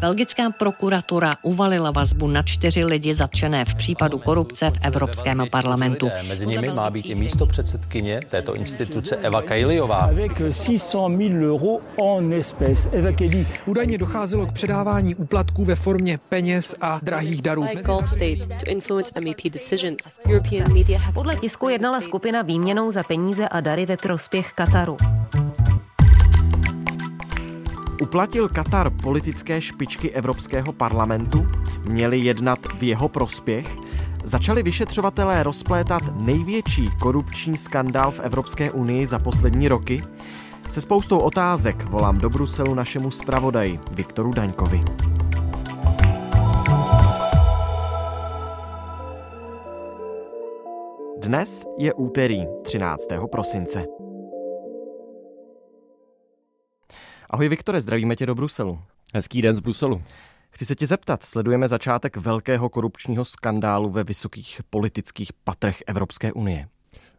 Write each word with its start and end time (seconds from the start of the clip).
Belgická 0.00 0.50
prokuratura 0.50 1.34
uvalila 1.42 1.90
vazbu 1.90 2.28
na 2.28 2.42
čtyři 2.42 2.84
lidi 2.84 3.14
zatčené 3.14 3.64
v 3.64 3.74
případu 3.74 4.18
korupce 4.18 4.70
v 4.70 4.78
Evropském 4.82 5.42
parlamentu. 5.50 6.10
Mezi 6.28 6.46
nimi 6.46 6.68
má 6.68 6.90
být 6.90 7.06
i 7.06 7.14
místo 7.14 7.46
předsedkyně 7.46 8.20
této 8.30 8.54
instituce 8.54 9.16
Eva 9.16 9.42
Kajliová. 9.42 10.10
Údajně 13.66 13.98
docházelo 13.98 14.46
k 14.46 14.52
předávání 14.52 15.14
úplatků 15.14 15.64
ve 15.64 15.76
formě 15.76 16.18
peněz 16.28 16.74
a 16.80 17.00
drahých 17.02 17.42
darů. 17.42 17.66
Podle 21.14 21.36
tisku 21.36 21.68
jednala 21.68 22.00
skupina 22.00 22.42
výměnou 22.42 22.90
za 22.90 23.02
peníze 23.02 23.48
a 23.48 23.60
dary 23.60 23.86
ve 23.86 23.96
prospěch 23.96 24.52
Kataru. 24.52 24.96
Uplatil 28.02 28.48
Katar 28.48 28.90
politické 28.90 29.60
špičky 29.60 30.10
Evropského 30.10 30.72
parlamentu? 30.72 31.46
Měli 31.88 32.18
jednat 32.18 32.58
v 32.78 32.82
jeho 32.82 33.08
prospěch? 33.08 33.76
Začali 34.24 34.62
vyšetřovatelé 34.62 35.42
rozplétat 35.42 36.02
největší 36.20 36.90
korupční 37.00 37.56
skandál 37.56 38.10
v 38.10 38.20
Evropské 38.20 38.70
unii 38.70 39.06
za 39.06 39.18
poslední 39.18 39.68
roky? 39.68 40.04
Se 40.68 40.80
spoustou 40.80 41.18
otázek 41.18 41.88
volám 41.90 42.18
do 42.18 42.30
Bruselu 42.30 42.74
našemu 42.74 43.10
zpravodaji 43.10 43.78
Viktoru 43.90 44.32
Daňkovi. 44.32 44.80
Dnes 51.18 51.66
je 51.78 51.94
úterý 51.94 52.44
13. 52.62 53.06
prosince. 53.30 53.95
Ahoj 57.30 57.48
Viktore, 57.48 57.80
zdravíme 57.80 58.16
tě 58.16 58.26
do 58.26 58.34
Bruselu. 58.34 58.78
Hezký 59.14 59.42
den 59.42 59.56
z 59.56 59.60
Bruselu. 59.60 60.02
Chci 60.50 60.66
se 60.66 60.74
tě 60.74 60.86
zeptat, 60.86 61.22
sledujeme 61.22 61.68
začátek 61.68 62.16
velkého 62.16 62.68
korupčního 62.68 63.24
skandálu 63.24 63.90
ve 63.90 64.04
vysokých 64.04 64.60
politických 64.70 65.32
patrech 65.32 65.82
Evropské 65.86 66.32
unie. 66.32 66.68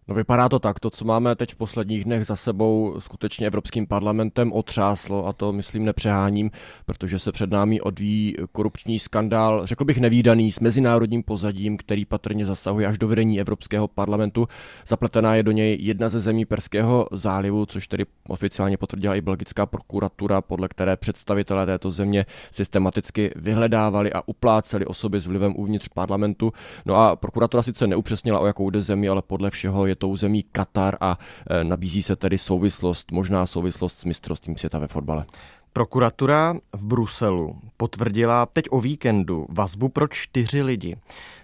No 0.09 0.15
vypadá 0.15 0.49
to 0.49 0.59
tak, 0.59 0.79
to, 0.79 0.89
co 0.89 1.05
máme 1.05 1.35
teď 1.35 1.53
v 1.53 1.55
posledních 1.55 2.03
dnech 2.03 2.25
za 2.25 2.35
sebou, 2.35 2.95
skutečně 2.99 3.47
Evropským 3.47 3.87
parlamentem 3.87 4.53
otřáslo 4.53 5.27
a 5.27 5.33
to 5.33 5.53
myslím 5.53 5.85
nepřeháním, 5.85 6.51
protože 6.85 7.19
se 7.19 7.31
před 7.31 7.51
námi 7.51 7.81
odvíjí 7.81 8.35
korupční 8.51 8.99
skandál, 8.99 9.65
řekl 9.65 9.85
bych 9.85 9.97
nevýdaný, 9.97 10.51
s 10.51 10.59
mezinárodním 10.59 11.23
pozadím, 11.23 11.77
který 11.77 12.05
patrně 12.05 12.45
zasahuje 12.45 12.87
až 12.87 12.97
do 12.97 13.07
vedení 13.07 13.39
Evropského 13.39 13.87
parlamentu. 13.87 14.47
Zapletená 14.87 15.35
je 15.35 15.43
do 15.43 15.51
něj 15.51 15.77
jedna 15.79 16.09
ze 16.09 16.19
zemí 16.19 16.45
Perského 16.45 17.07
zálivu, 17.11 17.65
což 17.65 17.87
tedy 17.87 18.05
oficiálně 18.27 18.77
potvrdila 18.77 19.15
i 19.15 19.21
belgická 19.21 19.65
prokuratura, 19.65 20.41
podle 20.41 20.67
které 20.67 20.97
představitelé 20.97 21.65
této 21.65 21.91
země 21.91 22.25
systematicky 22.51 23.31
vyhledávali 23.35 24.13
a 24.13 24.21
upláceli 24.25 24.85
osoby 24.85 25.21
s 25.21 25.27
vlivem 25.27 25.53
uvnitř 25.57 25.87
parlamentu. 25.87 26.53
No 26.85 26.95
a 26.95 27.15
prokuratura 27.15 27.63
sice 27.63 27.87
neupřesnila, 27.87 28.39
o 28.39 28.45
jakou 28.45 28.69
jde 28.69 28.81
zemi, 28.81 29.09
ale 29.09 29.21
podle 29.21 29.49
všeho 29.49 29.85
je 29.85 29.96
tou 29.97 30.17
zemí 30.17 30.43
Katar 30.51 30.97
a 31.01 31.19
e, 31.49 31.63
nabízí 31.63 32.03
se 32.03 32.15
tedy 32.15 32.37
souvislost, 32.37 33.11
možná 33.11 33.45
souvislost 33.45 33.99
s 33.99 34.05
mistrovstvím 34.05 34.57
světa 34.57 34.79
ve 34.79 34.87
fotbale. 34.87 35.25
Prokuratura 35.73 36.55
v 36.73 36.85
Bruselu 36.85 37.61
potvrdila 37.77 38.45
teď 38.45 38.65
o 38.69 38.81
víkendu 38.81 39.47
vazbu 39.49 39.89
pro 39.89 40.07
čtyři 40.07 40.61
lidi. 40.61 40.97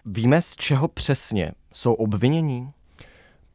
Víme, 0.06 0.42
z 0.42 0.56
čeho 0.56 0.88
přesně 0.88 1.52
jsou 1.74 1.94
obvinění? 1.94 2.72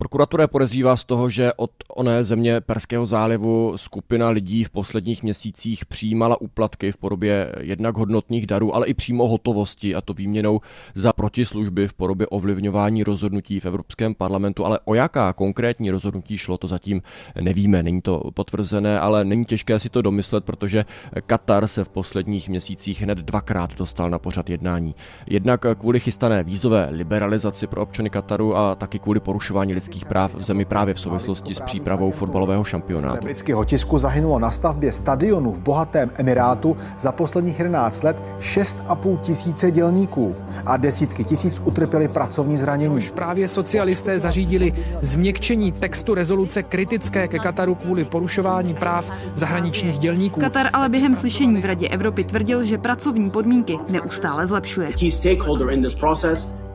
Prokuratura 0.00 0.46
podezřívá 0.46 0.96
z 0.96 1.04
toho, 1.04 1.30
že 1.30 1.52
od 1.52 1.70
oné 1.88 2.24
země 2.24 2.60
Perského 2.60 3.06
zálivu 3.06 3.72
skupina 3.76 4.28
lidí 4.28 4.64
v 4.64 4.70
posledních 4.70 5.22
měsících 5.22 5.86
přijímala 5.86 6.40
úplatky 6.40 6.92
v 6.92 6.96
podobě 6.96 7.52
jednak 7.60 7.96
hodnotných 7.96 8.46
darů, 8.46 8.74
ale 8.74 8.86
i 8.86 8.94
přímo 8.94 9.28
hotovosti, 9.28 9.94
a 9.94 10.00
to 10.00 10.14
výměnou 10.14 10.60
za 10.94 11.12
protislužby 11.12 11.88
v 11.88 11.94
podobě 11.94 12.26
ovlivňování 12.26 13.04
rozhodnutí 13.04 13.60
v 13.60 13.66
Evropském 13.66 14.14
parlamentu. 14.14 14.66
Ale 14.66 14.78
o 14.84 14.94
jaká 14.94 15.32
konkrétní 15.32 15.90
rozhodnutí 15.90 16.38
šlo, 16.38 16.58
to 16.58 16.66
zatím 16.66 17.02
nevíme. 17.40 17.82
Není 17.82 18.02
to 18.02 18.30
potvrzené, 18.34 19.00
ale 19.00 19.24
není 19.24 19.44
těžké 19.44 19.78
si 19.78 19.88
to 19.88 20.02
domyslet, 20.02 20.44
protože 20.44 20.84
Katar 21.26 21.66
se 21.66 21.84
v 21.84 21.88
posledních 21.88 22.48
měsících 22.48 23.02
hned 23.02 23.18
dvakrát 23.18 23.78
dostal 23.78 24.10
na 24.10 24.18
pořad 24.18 24.50
jednání. 24.50 24.94
Jednak 25.26 25.66
kvůli 25.78 26.00
chystané 26.00 26.42
vízové 26.42 26.88
liberalizaci 26.90 27.66
pro 27.66 27.82
občany 27.82 28.10
Kataru 28.10 28.56
a 28.56 28.74
taky 28.74 28.98
kvůli 28.98 29.20
porušování 29.20 29.74
lidských 29.74 29.87
lidských 29.88 30.04
práv 30.04 30.34
v 30.34 30.42
zemi 30.42 30.64
právě 30.64 30.94
v 30.94 31.00
souvislosti 31.00 31.54
s 31.54 31.60
přípravou 31.60 32.10
fotbalového 32.10 32.64
šampionátu. 32.64 33.24
Britského 33.24 33.64
tisku 33.64 33.98
zahynulo 33.98 34.38
na 34.38 34.50
stavbě 34.50 34.92
stadionu 34.92 35.52
v 35.52 35.60
bohatém 35.60 36.10
Emirátu 36.14 36.76
za 36.98 37.12
posledních 37.12 37.58
11 37.58 38.02
let 38.04 38.22
6,5 38.40 39.18
tisíce 39.18 39.70
dělníků 39.70 40.36
a 40.66 40.76
desítky 40.76 41.24
tisíc 41.24 41.62
utrpěli 41.64 42.08
pracovní 42.08 42.56
zranění. 42.56 42.96
Už 42.96 43.10
právě 43.10 43.48
socialisté 43.48 44.18
zařídili 44.18 44.74
změkčení 45.02 45.72
textu 45.72 46.14
rezoluce 46.14 46.62
kritické 46.62 47.28
ke 47.28 47.38
Kataru 47.38 47.74
kvůli 47.74 48.04
porušování 48.04 48.74
práv 48.74 49.12
zahraničních 49.34 49.98
dělníků. 49.98 50.40
Katar 50.40 50.70
ale 50.72 50.88
během 50.88 51.14
slyšení 51.14 51.60
v 51.60 51.64
Radě 51.64 51.88
Evropy 51.88 52.24
tvrdil, 52.24 52.64
že 52.64 52.78
pracovní 52.78 53.30
podmínky 53.30 53.78
neustále 53.88 54.46
zlepšuje 54.46 54.92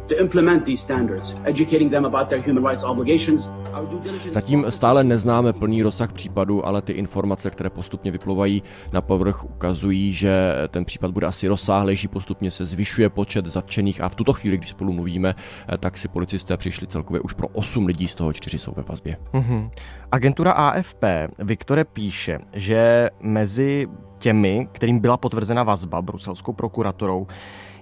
to 0.07 0.19
implement 0.19 0.65
these 0.65 0.83
standards, 0.83 1.33
educating 1.43 1.91
them 1.91 2.05
about 2.05 2.29
their 2.29 2.41
human 2.47 2.65
rights 2.65 2.83
obligations. 2.83 3.49
Zatím 4.29 4.65
stále 4.69 5.03
neznáme 5.03 5.53
plný 5.53 5.83
rozsah 5.83 6.13
případu, 6.13 6.65
ale 6.65 6.81
ty 6.81 6.93
informace, 6.93 7.49
které 7.49 7.69
postupně 7.69 8.11
vyplouvají 8.11 8.63
na 8.93 9.01
povrch, 9.01 9.43
ukazují, 9.43 10.13
že 10.13 10.55
ten 10.69 10.85
případ 10.85 11.11
bude 11.11 11.27
asi 11.27 11.47
rozsáhlejší, 11.47 12.07
postupně 12.07 12.51
se 12.51 12.65
zvyšuje 12.65 13.09
počet 13.09 13.45
zatčených 13.45 14.01
a 14.01 14.09
v 14.09 14.15
tuto 14.15 14.33
chvíli, 14.33 14.57
když 14.57 14.69
spolu 14.69 14.93
mluvíme, 14.93 15.35
tak 15.79 15.97
si 15.97 16.07
policisté 16.07 16.57
přišli 16.57 16.87
celkově 16.87 17.21
už 17.21 17.33
pro 17.33 17.47
8 17.47 17.85
lidí, 17.85 18.07
z 18.07 18.15
toho 18.15 18.33
4 18.33 18.59
jsou 18.59 18.73
ve 18.75 18.83
vazbě. 18.83 19.17
Mm-hmm. 19.33 19.69
Agentura 20.11 20.51
AFP 20.51 21.03
Viktore 21.39 21.85
píše, 21.85 22.39
že 22.53 23.09
mezi 23.21 23.87
těmi, 24.19 24.67
kterým 24.71 24.99
byla 24.99 25.17
potvrzena 25.17 25.63
vazba 25.63 26.01
bruselskou 26.01 26.53
prokuratorou, 26.53 27.27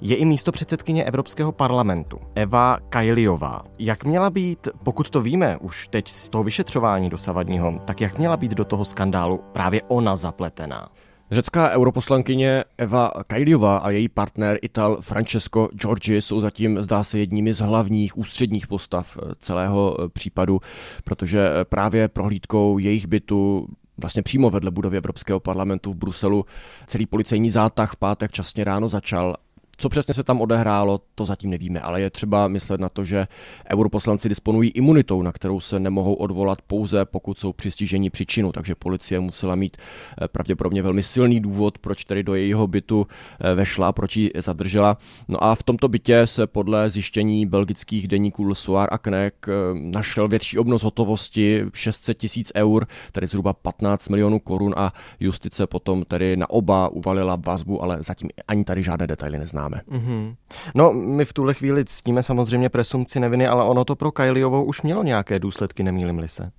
je 0.01 0.15
i 0.15 0.25
místo 0.25 0.51
předsedkyně 0.51 1.03
Evropského 1.03 1.51
parlamentu, 1.51 2.19
Eva 2.35 2.77
Kajliová. 2.89 3.63
Jak 3.79 4.03
měla 4.05 4.29
být, 4.29 4.67
pokud 4.83 5.09
to 5.09 5.21
víme 5.21 5.57
už 5.57 5.87
teď 5.87 6.07
z 6.07 6.29
toho 6.29 6.43
vyšetřování 6.43 7.09
dosavadního, 7.09 7.79
tak 7.85 8.01
jak 8.01 8.17
měla 8.17 8.37
být 8.37 8.51
do 8.51 8.65
toho 8.65 8.85
skandálu 8.85 9.39
právě 9.51 9.81
ona 9.87 10.15
zapletená? 10.15 10.87
Řecká 11.31 11.69
europoslankyně 11.69 12.63
Eva 12.77 13.11
Kajliová 13.27 13.77
a 13.77 13.89
její 13.89 14.09
partner 14.09 14.59
Ital 14.61 14.97
Francesco 15.01 15.69
Giorgi 15.73 16.21
jsou 16.21 16.41
zatím, 16.41 16.81
zdá 16.81 17.03
se, 17.03 17.19
jedními 17.19 17.53
z 17.53 17.59
hlavních 17.59 18.17
ústředních 18.17 18.67
postav 18.67 19.17
celého 19.37 19.97
případu, 20.13 20.59
protože 21.03 21.49
právě 21.63 22.07
prohlídkou 22.07 22.77
jejich 22.77 23.07
bytu 23.07 23.67
vlastně 23.97 24.21
přímo 24.21 24.49
vedle 24.49 24.71
budovy 24.71 24.97
Evropského 24.97 25.39
parlamentu 25.39 25.93
v 25.93 25.95
Bruselu 25.95 26.45
celý 26.87 27.05
policejní 27.05 27.49
zátah 27.49 27.93
v 27.93 27.95
pátek 27.95 28.31
časně 28.31 28.63
ráno 28.63 28.89
začal 28.89 29.35
co 29.81 29.89
přesně 29.89 30.13
se 30.13 30.23
tam 30.23 30.41
odehrálo, 30.41 31.01
to 31.15 31.25
zatím 31.25 31.49
nevíme, 31.49 31.81
ale 31.81 32.01
je 32.01 32.09
třeba 32.09 32.47
myslet 32.47 32.81
na 32.81 32.89
to, 32.89 33.05
že 33.05 33.27
europoslanci 33.71 34.29
disponují 34.29 34.69
imunitou, 34.69 35.21
na 35.21 35.31
kterou 35.31 35.59
se 35.59 35.79
nemohou 35.79 36.13
odvolat 36.13 36.61
pouze, 36.61 37.05
pokud 37.05 37.39
jsou 37.39 37.53
přistiženi 37.53 38.09
příčinu, 38.09 38.51
takže 38.51 38.75
policie 38.75 39.19
musela 39.19 39.55
mít 39.55 39.77
eh, 39.77 40.27
pravděpodobně 40.27 40.81
velmi 40.81 41.03
silný 41.03 41.39
důvod, 41.39 41.77
proč 41.77 42.05
tedy 42.05 42.23
do 42.23 42.35
jejího 42.35 42.67
bytu 42.67 43.07
eh, 43.39 43.55
vešla 43.55 43.87
a 43.87 43.91
proč 43.91 44.17
ji 44.17 44.31
zadržela. 44.35 44.97
No 45.27 45.43
a 45.43 45.55
v 45.55 45.63
tomto 45.63 45.87
bytě 45.87 46.27
se 46.27 46.47
podle 46.47 46.89
zjištění 46.89 47.45
belgických 47.45 48.07
deníků 48.07 48.43
Le 48.43 48.87
a 48.89 48.97
Knek 48.97 49.45
eh, 49.47 49.51
našel 49.73 50.27
větší 50.27 50.57
obnos 50.57 50.83
hotovosti 50.83 51.65
600 51.73 52.17
tisíc 52.17 52.51
eur, 52.55 52.87
tedy 53.11 53.27
zhruba 53.27 53.53
15 53.53 54.09
milionů 54.09 54.39
korun 54.39 54.73
a 54.77 54.93
justice 55.19 55.67
potom 55.67 56.03
tedy 56.03 56.37
na 56.37 56.49
oba 56.49 56.87
uvalila 56.87 57.35
vazbu, 57.45 57.83
ale 57.83 57.97
zatím 57.99 58.29
ani 58.47 58.63
tady 58.63 58.83
žádné 58.83 59.07
detaily 59.07 59.37
neznáme 59.37 59.70
neznáme. 59.71 60.03
Mm-hmm. 60.03 60.35
No, 60.75 60.93
my 60.93 61.25
v 61.25 61.33
tuhle 61.33 61.53
chvíli 61.53 61.85
ctíme 61.85 62.23
samozřejmě 62.23 62.69
presumci 62.69 63.19
neviny, 63.19 63.47
ale 63.47 63.63
ono 63.65 63.85
to 63.85 63.95
pro 63.95 64.11
Kajliovou 64.11 64.63
už 64.63 64.81
mělo 64.81 65.03
nějaké 65.03 65.39
důsledky, 65.39 65.83
nemýlim-li 65.83 66.27
se. 66.27 66.51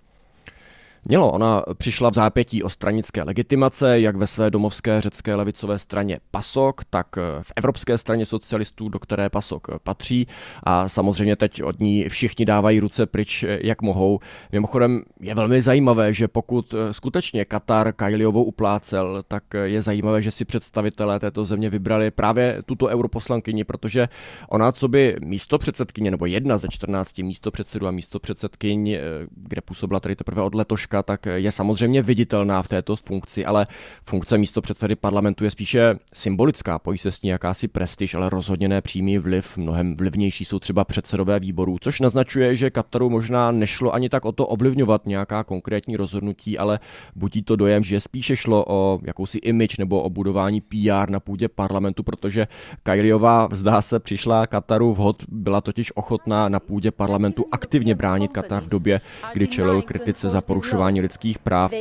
Mělo, 1.05 1.33
ona 1.33 1.63
přišla 1.79 2.11
v 2.11 2.15
zápětí 2.15 2.63
o 2.63 2.69
stranické 2.69 3.23
legitimace, 3.23 4.01
jak 4.01 4.17
ve 4.17 4.27
své 4.27 4.51
domovské 4.51 5.01
řecké 5.01 5.35
levicové 5.35 5.79
straně 5.79 6.21
PASOK, 6.31 6.85
tak 6.91 7.07
v 7.43 7.53
Evropské 7.57 7.99
straně 7.99 8.27
socialistů, 8.27 8.89
do 8.89 8.99
které 8.99 9.31
PASOK 9.31 9.69
patří. 9.83 10.27
A 10.63 10.89
samozřejmě 10.89 11.37
teď 11.37 11.63
od 11.63 11.81
ní 11.81 12.09
všichni 12.09 12.45
dávají 12.45 12.81
ruce 12.81 13.07
pryč, 13.07 13.45
jak 13.49 13.83
mohou. 13.83 14.19
Mimochodem 14.53 15.03
je 15.21 15.35
velmi 15.35 15.63
zajímavé, 15.63 16.15
že 16.15 16.29
pokud 16.29 16.75
skutečně 16.91 17.45
Katar 17.45 17.93
Kajliovou 17.93 18.45
uplácel, 18.45 19.23
tak 19.29 19.45
je 19.65 19.83
zajímavé, 19.83 20.23
že 20.23 20.31
si 20.31 20.45
představitelé 20.45 21.21
této 21.21 21.45
země 21.45 21.71
vybrali 21.71 22.11
právě 22.11 22.63
tuto 22.67 22.87
europoslankyni, 22.87 23.65
protože 23.65 24.09
ona, 24.49 24.73
co 24.73 24.89
by 24.89 25.17
místo 25.25 25.59
předsedkyně, 25.59 26.11
nebo 26.11 26.27
jedna 26.27 26.59
ze 26.59 26.69
14 26.71 27.19
místo 27.19 27.51
předsedů 27.51 27.87
a 27.87 27.91
místo 27.91 28.21
předsedkyň, 28.21 28.99
kde 29.37 29.61
působila 29.61 30.01
tady 30.01 30.17
teprve 30.17 30.43
od 30.43 30.55
letoška, 30.55 30.92
Ruska, 30.93 31.03
tak 31.03 31.27
je 31.27 31.53
samozřejmě 31.53 32.03
viditelná 32.03 32.63
v 32.63 32.69
této 32.69 32.97
funkci, 32.97 33.45
ale 33.45 33.67
funkce 34.05 34.39
místo 34.39 34.61
předsedy 34.61 34.97
parlamentu 34.97 35.45
je 35.45 35.51
spíše 35.51 35.97
symbolická, 36.15 36.79
pojí 36.79 36.99
se 36.99 37.11
s 37.11 37.23
ní 37.23 37.31
jakási 37.31 37.69
prestiž, 37.69 38.15
ale 38.15 38.31
rozhodně 38.31 38.69
ne 38.69 38.81
přímý 38.81 39.19
vliv. 39.19 39.57
Mnohem 39.57 39.97
vlivnější 39.97 40.45
jsou 40.45 40.59
třeba 40.59 40.85
předsedové 40.85 41.41
výborů, 41.41 41.77
což 41.81 42.01
naznačuje, 42.01 42.57
že 42.57 42.71
Kataru 42.71 43.11
možná 43.11 43.51
nešlo 43.51 43.95
ani 43.95 44.09
tak 44.09 44.25
o 44.25 44.33
to 44.33 44.47
ovlivňovat 44.47 45.07
nějaká 45.07 45.45
konkrétní 45.45 45.97
rozhodnutí, 45.97 46.59
ale 46.59 46.81
budí 47.17 47.43
to 47.43 47.57
dojem, 47.57 47.85
že 47.85 48.01
spíše 48.01 48.37
šlo 48.37 48.65
o 48.69 49.01
jakousi 49.05 49.39
image 49.39 49.79
nebo 49.79 50.03
o 50.03 50.11
budování 50.11 50.61
PR 50.61 51.11
na 51.11 51.21
půdě 51.21 51.49
parlamentu, 51.49 52.03
protože 52.03 52.47
Kajliová 52.83 53.49
zdá 53.53 53.83
se 53.83 54.01
přišla 54.01 54.47
Kataru 54.47 54.95
vhod, 54.95 55.23
byla 55.29 55.61
totiž 55.61 55.97
ochotná 55.97 56.49
na 56.49 56.61
půdě 56.61 56.91
parlamentu 56.91 57.45
aktivně 57.53 57.95
bránit 57.95 58.33
Katar 58.33 58.63
v 58.63 58.69
době, 58.69 59.01
kdy 59.33 59.47
čelil 59.47 59.83
kritice 59.83 60.29
za 60.29 60.41
porušování 60.41 60.82
porušování 60.83 61.01
lidských 61.01 61.39
práv. 61.39 61.73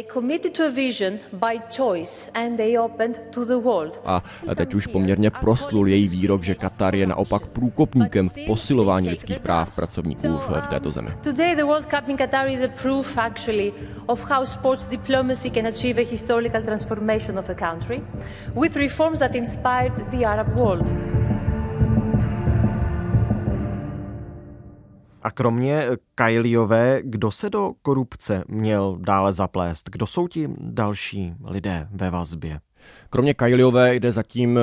A 4.06 4.56
teď 4.56 4.74
už 4.74 4.88
poměrně 4.88 5.30
proslul 5.30 5.88
její 5.88 6.07
výrok, 6.07 6.44
že 6.44 6.56
Katar 6.56 6.95
je 6.95 7.07
naopak 7.07 7.45
průkopníkem 7.48 8.30
v 8.30 8.45
posilování 8.45 9.09
lidských 9.09 9.39
práv 9.39 9.75
pracovníků 9.75 10.38
v 10.62 10.68
této 10.69 10.92
zemi. 10.92 11.09
Today 11.24 11.56
the 11.56 11.63
World 11.63 11.86
Cup 11.86 12.09
in 12.09 12.18
Qatar 12.18 12.48
is 12.48 12.62
a 12.62 12.68
proof 12.68 13.18
actually 13.18 13.74
of 14.06 14.24
how 14.30 14.45
sports 14.45 14.86
diplomacy 14.86 15.50
can 15.50 15.68
achieve 15.68 16.01
a 16.01 16.06
historical 16.06 16.62
transformation 16.62 17.39
of 17.39 17.50
a 17.50 17.54
country 17.54 18.01
with 18.62 18.75
reforms 18.75 19.19
that 19.19 19.36
inspired 19.36 19.94
the 20.12 20.25
Arab 20.25 20.56
world. 20.56 21.20
A 25.21 25.31
kromě 25.31 25.88
Kajliové, 26.15 27.00
kdo 27.03 27.31
se 27.31 27.50
do 27.50 27.71
korupce 27.81 28.44
měl 28.47 28.97
dále 29.00 29.33
zaplést? 29.33 29.89
Kdo 29.89 30.07
jsou 30.07 30.27
ti 30.27 30.50
další 30.57 31.33
lidé 31.44 31.88
ve 31.91 32.09
vazbě? 32.09 32.59
Kromě 33.09 33.33
Kajliové 33.33 33.95
jde 33.95 34.12
zatím 34.12 34.59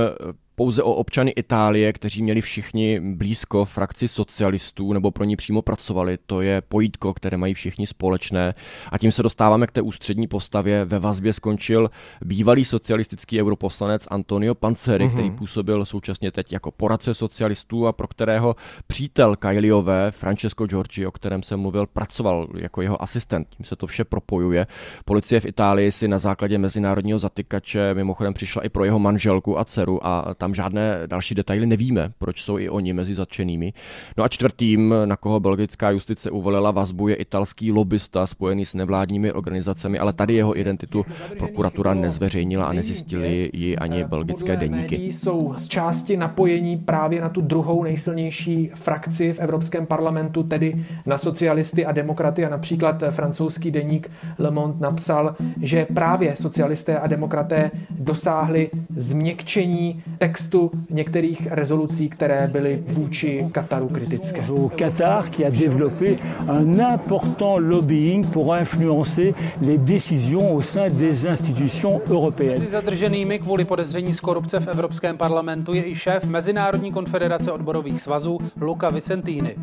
pouze 0.58 0.82
o 0.82 0.94
občany 0.94 1.30
Itálie, 1.30 1.92
kteří 1.92 2.22
měli 2.22 2.40
všichni 2.40 3.00
blízko 3.00 3.64
frakci 3.64 4.08
socialistů 4.08 4.92
nebo 4.92 5.10
pro 5.10 5.24
ní 5.24 5.36
přímo 5.36 5.62
pracovali. 5.62 6.18
To 6.26 6.40
je 6.40 6.60
pojítko, 6.60 7.14
které 7.14 7.36
mají 7.36 7.54
všichni 7.54 7.86
společné. 7.86 8.54
A 8.92 8.98
tím 8.98 9.12
se 9.12 9.22
dostáváme 9.22 9.66
k 9.66 9.72
té 9.72 9.82
ústřední 9.82 10.26
postavě. 10.26 10.84
Ve 10.84 10.98
vazbě 10.98 11.32
skončil 11.32 11.90
bývalý 12.24 12.64
socialistický 12.64 13.40
europoslanec 13.42 14.06
Antonio 14.10 14.54
Panceri, 14.54 15.04
uh-huh. 15.04 15.12
který 15.12 15.30
působil 15.30 15.84
současně 15.84 16.30
teď 16.30 16.52
jako 16.52 16.70
poradce 16.70 17.14
socialistů 17.14 17.86
a 17.86 17.92
pro 17.92 18.08
kterého 18.08 18.56
přítel 18.86 19.36
Kajliové, 19.36 20.10
Francesco 20.10 20.66
Giorgi, 20.66 21.06
o 21.06 21.10
kterém 21.10 21.42
jsem 21.42 21.60
mluvil, 21.60 21.86
pracoval 21.86 22.48
jako 22.54 22.82
jeho 22.82 23.02
asistent. 23.02 23.48
Tím 23.56 23.66
se 23.66 23.76
to 23.76 23.86
vše 23.86 24.04
propojuje. 24.04 24.66
Policie 25.04 25.40
v 25.40 25.44
Itálii 25.44 25.92
si 25.92 26.08
na 26.08 26.18
základě 26.18 26.58
mezinárodního 26.58 27.18
zatykače 27.18 27.94
mimochodem 27.94 28.34
přišla 28.34 28.62
i 28.62 28.68
pro 28.68 28.84
jeho 28.84 28.98
manželku 28.98 29.58
a 29.58 29.64
dceru 29.64 30.06
a 30.06 30.34
tam 30.34 30.47
tam 30.48 30.54
žádné 30.54 31.00
další 31.06 31.34
detaily 31.34 31.66
nevíme, 31.66 32.10
proč 32.18 32.42
jsou 32.42 32.58
i 32.58 32.68
oni 32.68 32.92
mezi 32.92 33.14
zatčenými. 33.14 33.72
No 34.16 34.24
a 34.24 34.28
čtvrtým, 34.28 34.94
na 35.04 35.16
koho 35.16 35.40
belgická 35.40 35.90
justice 35.90 36.30
uvolila 36.30 36.70
vazbu, 36.70 37.08
je 37.08 37.14
italský 37.14 37.72
lobbysta 37.72 38.26
spojený 38.26 38.66
s 38.66 38.74
nevládními 38.74 39.32
organizacemi, 39.32 39.98
ale 39.98 40.12
tady 40.12 40.34
jeho 40.34 40.58
identitu 40.58 41.04
prokuratura 41.38 41.94
nezveřejnila 41.94 42.66
a 42.66 42.72
nezjistili 42.72 43.50
ji 43.52 43.76
ani 43.76 44.04
belgické 44.04 44.56
deníky. 44.56 44.96
Jsou 44.96 45.54
z 45.56 45.68
části 45.68 46.16
napojení 46.16 46.76
právě 46.76 47.20
na 47.20 47.28
tu 47.28 47.40
druhou 47.40 47.82
nejsilnější 47.82 48.70
frakci 48.74 49.32
v 49.32 49.38
Evropském 49.38 49.86
parlamentu, 49.86 50.42
tedy 50.42 50.86
na 51.06 51.18
socialisty 51.18 51.86
a 51.86 51.92
demokraty 51.92 52.44
a 52.44 52.48
například 52.48 53.02
francouzský 53.10 53.70
deník 53.70 54.10
Le 54.38 54.50
Monde 54.50 54.80
napsal, 54.80 55.36
že 55.62 55.86
právě 55.94 56.36
socialisté 56.36 56.98
a 56.98 57.06
demokraté 57.06 57.70
dosáhli 57.90 58.70
změkčení 58.96 60.02
textu 60.18 60.37
textu 60.38 60.70
některých 60.90 61.48
rezolucí, 61.50 62.08
které 62.08 62.48
byly 62.52 62.82
vůči 62.86 63.46
Kataru 63.52 63.88
kritické. 63.88 64.42
Qatar 64.76 65.30
qui 65.30 65.46
a 65.46 65.50
développé 65.50 66.16
un 66.60 66.80
important 66.80 67.58
lobbying 67.58 68.26
pour 68.32 68.56
influencer 68.56 69.34
les 69.60 69.78
décisions 69.78 70.56
au 70.56 70.62
sein 70.62 70.96
des 70.96 71.24
institutions 71.24 72.00
européennes. 72.10 72.58
Mezi 72.58 72.70
zadrženými 72.70 73.38
kvůli 73.38 73.64
podezření 73.64 74.14
z 74.14 74.20
korupce 74.20 74.60
v 74.60 74.68
Evropském 74.68 75.16
parlamentu 75.16 75.74
je 75.74 75.90
i 75.90 75.94
šéf 75.94 76.24
Mezinárodní 76.24 76.92
konfederace 76.92 77.52
odborových 77.52 78.02
svazů 78.02 78.38
Luca 78.60 78.90
Vicentini. 78.90 79.54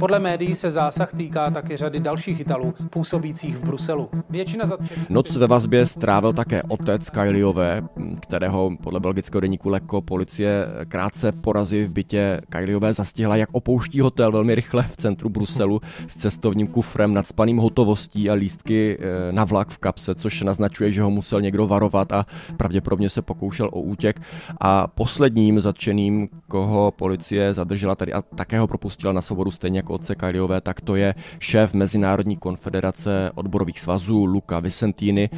Podle 0.00 0.18
médií 0.18 0.54
se 0.54 0.70
zásah 0.70 1.14
týká 1.14 1.50
také 1.50 1.76
řady 1.76 2.00
dalších 2.00 2.40
Italů 2.40 2.74
působících 2.90 3.56
v 3.56 3.64
Bruselu. 3.64 4.08
Většina 4.30 4.66
zatčených... 4.66 5.10
Noc 5.10 5.36
ve 5.36 5.46
vazbě 5.46 5.86
strávil 5.86 6.32
také 6.32 6.62
otec 6.62 7.10
Kyliové, 7.10 7.82
kterého 8.20 8.70
podle 8.82 9.00
belgického 9.00 9.40
deníku 9.40 9.68
Leko 9.68 10.00
policie 10.18 10.66
krátce 10.88 11.32
porazy 11.32 11.84
v 11.84 11.90
bytě 11.90 12.40
Kyliové 12.48 12.92
zastihla, 12.92 13.36
jak 13.36 13.48
opouští 13.52 14.00
hotel 14.00 14.32
velmi 14.32 14.54
rychle 14.54 14.82
v 14.82 14.96
centru 14.96 15.28
Bruselu 15.28 15.80
s 16.08 16.16
cestovním 16.16 16.66
kufrem, 16.66 17.14
nadspaným 17.14 17.56
hotovostí 17.56 18.30
a 18.30 18.34
lístky 18.34 18.98
eh, 19.00 19.32
na 19.32 19.44
vlak 19.44 19.68
v 19.68 19.78
kapse, 19.78 20.14
což 20.14 20.42
naznačuje, 20.42 20.92
že 20.92 21.02
ho 21.02 21.10
musel 21.10 21.40
někdo 21.40 21.66
varovat 21.66 22.12
a 22.12 22.26
pravděpodobně 22.56 23.10
se 23.10 23.22
pokoušel 23.22 23.70
o 23.72 23.80
útěk. 23.80 24.20
A 24.60 24.86
posledním 24.86 25.60
zatčeným, 25.60 26.28
koho 26.48 26.90
policie 26.90 27.54
zadržela 27.54 27.94
tady 27.94 28.12
a 28.12 28.22
také 28.22 28.58
ho 28.58 28.66
propustila 28.66 29.12
na 29.12 29.22
svobodu 29.22 29.50
stejně 29.50 29.78
jako 29.78 29.94
otce 29.94 30.14
Kyliové, 30.14 30.60
tak 30.60 30.80
to 30.80 30.96
je 30.96 31.14
šéf 31.38 31.74
Mezinárodní 31.74 32.36
konfederace 32.36 33.30
odborových 33.34 33.80
svazů 33.80 34.24
Luca 34.24 34.60
Vicentini 34.60 35.30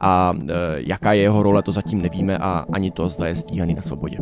a 0.00 0.32
e, 0.32 0.52
jaká 0.76 1.12
je 1.12 1.22
jeho 1.22 1.42
role, 1.42 1.62
to 1.62 1.72
zatím 1.72 2.02
nevíme 2.02 2.38
a 2.38 2.64
ani 2.72 2.90
to 2.90 3.08
zda 3.08 3.26
je 3.26 3.36
stíhaný 3.36 3.74
na 3.74 3.82
svobodě. 3.82 4.18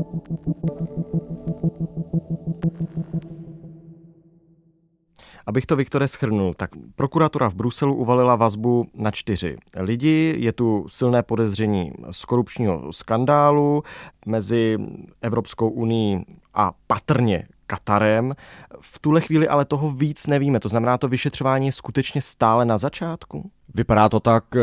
Abych 5.47 5.67
to, 5.67 5.77
Viktore, 5.77 6.09
schrnul, 6.09 6.55
tak 6.55 6.71
prokuratura 6.97 7.51
v 7.51 7.55
Bruselu 7.55 7.95
uvalila 7.95 8.37
vazbu 8.37 8.87
na 8.95 9.11
čtyři 9.11 9.57
lidi. 9.77 10.35
Je 10.39 10.53
tu 10.53 10.85
silné 10.89 11.23
podezření 11.23 11.93
z 12.11 12.25
korupčního 12.25 12.93
skandálu 12.93 13.83
mezi 14.27 14.79
Evropskou 15.23 15.69
unii 15.69 16.25
a 16.55 16.73
patrně 16.87 17.49
Katarem. 17.67 18.35
V 18.81 18.99
tuhle 18.99 19.21
chvíli 19.21 19.49
ale 19.49 19.65
toho 19.65 19.93
víc 19.93 20.27
nevíme. 20.27 20.61
To 20.61 20.69
znamená, 20.69 20.99
to 20.99 21.09
vyšetřování 21.09 21.67
je 21.67 21.73
skutečně 21.73 22.23
stále 22.23 22.65
na 22.65 22.79
začátku? 22.79 23.51
Vypadá 23.75 24.09
to 24.09 24.21
tak, 24.21 24.45
eh, 24.57 24.61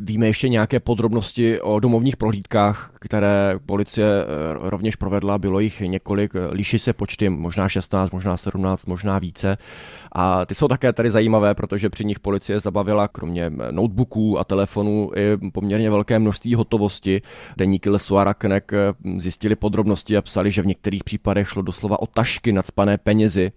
víme 0.00 0.26
ještě 0.26 0.48
nějaké 0.48 0.80
podrobnosti 0.80 1.60
o 1.60 1.80
domovních 1.80 2.16
prohlídkách, 2.16 2.92
které 3.00 3.54
policie 3.66 4.06
eh, 4.06 4.24
rovněž 4.60 4.96
provedla, 4.96 5.38
bylo 5.38 5.60
jich 5.60 5.80
několik, 5.80 6.32
liší 6.50 6.78
se 6.78 6.92
počty, 6.92 7.28
možná 7.28 7.68
16, 7.68 8.10
možná 8.10 8.36
17, 8.36 8.86
možná 8.86 9.18
více. 9.18 9.58
A 10.12 10.44
ty 10.44 10.54
jsou 10.54 10.68
také 10.68 10.92
tady 10.92 11.10
zajímavé, 11.10 11.54
protože 11.54 11.90
při 11.90 12.04
nich 12.04 12.20
policie 12.20 12.60
zabavila 12.60 13.08
kromě 13.08 13.50
notebooků 13.70 14.38
a 14.38 14.44
telefonů 14.44 15.10
i 15.16 15.50
poměrně 15.50 15.90
velké 15.90 16.18
množství 16.18 16.54
hotovosti. 16.54 17.22
Deníky 17.56 17.90
Le 17.90 17.98
Soir 17.98 18.34
Knek 18.38 18.72
eh, 18.72 18.78
zjistili 19.16 19.56
podrobnosti 19.56 20.16
a 20.16 20.22
psali, 20.22 20.50
že 20.50 20.62
v 20.62 20.66
některých 20.66 21.04
případech 21.04 21.48
šlo 21.48 21.62
doslova 21.62 22.02
o 22.02 22.06
tašky 22.06 22.52
nadspané 22.52 22.98
penězi. 22.98 23.52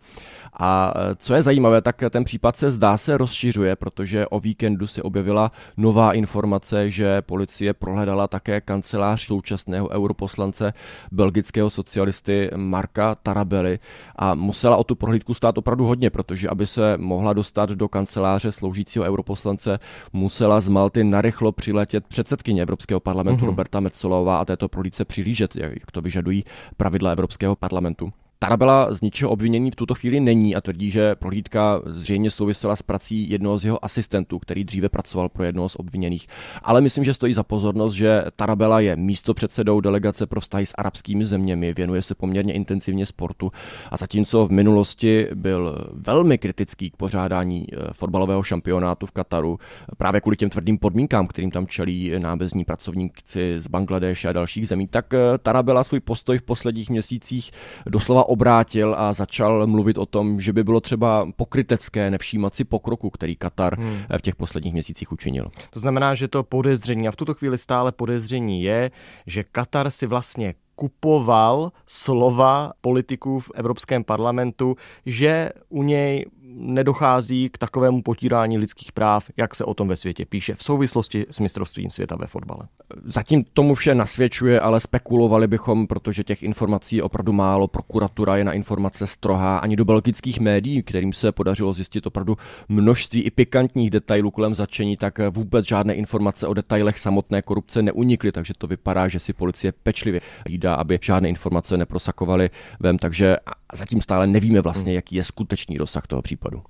A 0.59 0.93
co 1.15 1.33
je 1.33 1.43
zajímavé, 1.43 1.81
tak 1.81 2.03
ten 2.09 2.23
případ 2.23 2.55
se 2.55 2.71
zdá 2.71 2.97
se 2.97 3.17
rozšiřuje, 3.17 3.75
protože 3.75 4.27
o 4.27 4.39
víkendu 4.39 4.87
se 4.87 5.01
objevila 5.01 5.51
nová 5.77 6.13
informace, 6.13 6.91
že 6.91 7.21
policie 7.21 7.73
prohledala 7.73 8.27
také 8.27 8.61
kancelář 8.61 9.21
současného 9.21 9.89
europoslance 9.89 10.73
belgického 11.11 11.69
socialisty 11.69 12.49
Marka 12.55 13.15
Tarabely 13.15 13.79
a 14.15 14.35
musela 14.35 14.77
o 14.77 14.83
tu 14.83 14.95
prohlídku 14.95 15.33
stát 15.33 15.57
opravdu 15.57 15.85
hodně, 15.85 16.09
protože 16.09 16.49
aby 16.49 16.67
se 16.67 16.97
mohla 16.97 17.33
dostat 17.33 17.69
do 17.69 17.87
kanceláře 17.89 18.51
sloužícího 18.51 19.05
europoslance, 19.05 19.79
musela 20.13 20.61
z 20.61 20.69
Malty 20.69 21.03
narychlo 21.03 21.51
přiletět 21.51 22.07
předsedkyně 22.07 22.61
Evropského 22.61 22.99
parlamentu 22.99 23.43
uh-huh. 23.43 23.47
Roberta 23.47 23.79
Metzolová 23.79 24.37
a 24.37 24.45
této 24.45 24.69
prohlídce 24.69 25.05
přilížet, 25.05 25.55
jak 25.55 25.91
to 25.91 26.01
vyžadují 26.01 26.43
pravidla 26.77 27.11
Evropského 27.11 27.55
parlamentu. 27.55 28.13
Tarabela 28.43 28.93
z 28.93 29.01
ničeho 29.01 29.31
obvinění 29.31 29.71
v 29.71 29.75
tuto 29.75 29.95
chvíli 29.95 30.19
není 30.19 30.55
a 30.55 30.61
tvrdí, 30.61 30.91
že 30.91 31.15
prohlídka 31.15 31.81
zřejmě 31.85 32.31
souvisela 32.31 32.75
s 32.75 32.81
prací 32.81 33.29
jednoho 33.29 33.57
z 33.57 33.65
jeho 33.65 33.85
asistentů, 33.85 34.39
který 34.39 34.63
dříve 34.63 34.89
pracoval 34.89 35.29
pro 35.29 35.43
jednoho 35.43 35.69
z 35.69 35.75
obviněných. 35.75 36.27
Ale 36.63 36.81
myslím, 36.81 37.03
že 37.03 37.13
stojí 37.13 37.33
za 37.33 37.43
pozornost, 37.43 37.93
že 37.93 38.23
Tarabela 38.35 38.79
je 38.79 38.95
místo 38.95 39.33
předsedou 39.33 39.81
delegace 39.81 40.25
pro 40.25 40.41
vztahy 40.41 40.65
s 40.65 40.73
arabskými 40.77 41.25
zeměmi, 41.25 41.73
věnuje 41.73 42.01
se 42.01 42.15
poměrně 42.15 42.53
intenzivně 42.53 43.05
sportu 43.05 43.51
a 43.91 43.97
zatímco 43.97 44.47
v 44.47 44.51
minulosti 44.51 45.27
byl 45.35 45.89
velmi 45.93 46.37
kritický 46.37 46.91
k 46.91 46.95
pořádání 46.95 47.65
eh, 47.73 47.77
fotbalového 47.93 48.43
šampionátu 48.43 49.05
v 49.05 49.11
Kataru, 49.11 49.59
právě 49.97 50.21
kvůli 50.21 50.35
těm 50.35 50.49
tvrdým 50.49 50.77
podmínkám, 50.77 51.27
kterým 51.27 51.51
tam 51.51 51.67
čelí 51.67 52.11
nábezní 52.17 52.65
pracovníci 52.65 53.55
z 53.57 53.67
Bangladeše 53.67 54.29
a 54.29 54.33
dalších 54.33 54.67
zemí, 54.67 54.87
tak 54.87 55.13
eh, 55.13 55.37
Tarabela 55.37 55.83
svůj 55.83 55.99
postoj 55.99 56.37
v 56.37 56.43
posledních 56.43 56.89
měsících 56.89 57.51
doslova 57.85 58.30
obrátil 58.31 58.95
a 58.97 59.13
začal 59.13 59.67
mluvit 59.67 59.97
o 59.97 60.05
tom, 60.05 60.39
že 60.39 60.53
by 60.53 60.63
bylo 60.63 60.79
třeba 60.79 61.27
pokrytecké 61.35 62.11
nevšímat 62.11 62.55
si 62.55 62.63
pokroku, 62.63 63.09
který 63.09 63.35
Katar 63.35 63.79
hmm. 63.79 63.97
V 64.17 64.21
těch 64.21 64.35
posledních 64.35 64.73
měsících 64.73 65.11
učinil. 65.11 65.51
To 65.69 65.79
znamená, 65.79 66.15
že 66.15 66.27
to 66.27 66.43
podezření, 66.43 67.07
a 67.07 67.11
v 67.11 67.15
tuto 67.15 67.33
chvíli 67.33 67.57
stále 67.57 67.91
podezření 67.91 68.63
je, 68.63 68.91
že 69.27 69.43
Katar 69.43 69.91
si 69.91 70.07
vlastně 70.07 70.53
kupoval 70.75 71.71
slova 71.85 72.71
politiků 72.81 73.39
v 73.39 73.51
Evropském 73.55 74.03
parlamentu, 74.03 74.75
že 75.05 75.49
u 75.69 75.83
něj 75.83 76.25
nedochází 76.55 77.49
k 77.49 77.57
takovému 77.57 78.01
potírání 78.01 78.57
lidských 78.57 78.91
práv, 78.91 79.29
jak 79.37 79.55
se 79.55 79.65
o 79.65 79.73
tom 79.73 79.87
ve 79.87 79.95
světě 79.95 80.25
píše 80.25 80.55
v 80.55 80.63
souvislosti 80.63 81.25
s 81.29 81.39
mistrovstvím 81.39 81.89
světa 81.89 82.15
ve 82.15 82.27
fotbale. 82.27 82.67
Zatím 83.03 83.43
tomu 83.53 83.75
vše 83.75 83.95
nasvědčuje, 83.95 84.59
ale 84.59 84.79
spekulovali 84.79 85.47
bychom, 85.47 85.87
protože 85.87 86.23
těch 86.23 86.43
informací 86.43 86.95
je 86.95 87.03
opravdu 87.03 87.33
málo. 87.33 87.67
Prokuratura 87.67 88.37
je 88.37 88.43
na 88.43 88.53
informace 88.53 89.07
strohá. 89.07 89.57
Ani 89.57 89.75
do 89.75 89.85
belgických 89.85 90.39
médií, 90.39 90.83
kterým 90.83 91.13
se 91.13 91.31
podařilo 91.31 91.73
zjistit 91.73 92.07
opravdu 92.07 92.37
množství 92.69 93.21
i 93.21 93.31
pikantních 93.31 93.89
detailů 93.89 94.31
kolem 94.31 94.55
začení, 94.55 94.97
tak 94.97 95.19
vůbec 95.29 95.65
žádné 95.65 95.93
informace 95.93 96.47
o 96.47 96.53
detailech 96.53 96.99
samotné 96.99 97.41
korupce 97.41 97.81
neunikly, 97.81 98.31
takže 98.31 98.53
to 98.57 98.67
vypadá, 98.67 99.07
že 99.07 99.19
si 99.19 99.33
policie 99.33 99.73
pečlivě 99.83 100.21
hlídá, 100.47 100.75
aby 100.75 100.99
žádné 101.01 101.29
informace 101.29 101.77
neprosakovaly 101.77 102.49
vem, 102.79 102.97
takže 102.97 103.37
zatím 103.73 104.01
stále 104.01 104.27
nevíme 104.27 104.61
vlastně, 104.61 104.93
jaký 104.93 105.15
je 105.15 105.23
skutečný 105.23 105.77
rozsah 105.77 106.07
toho 106.07 106.21
případu. 106.21 106.61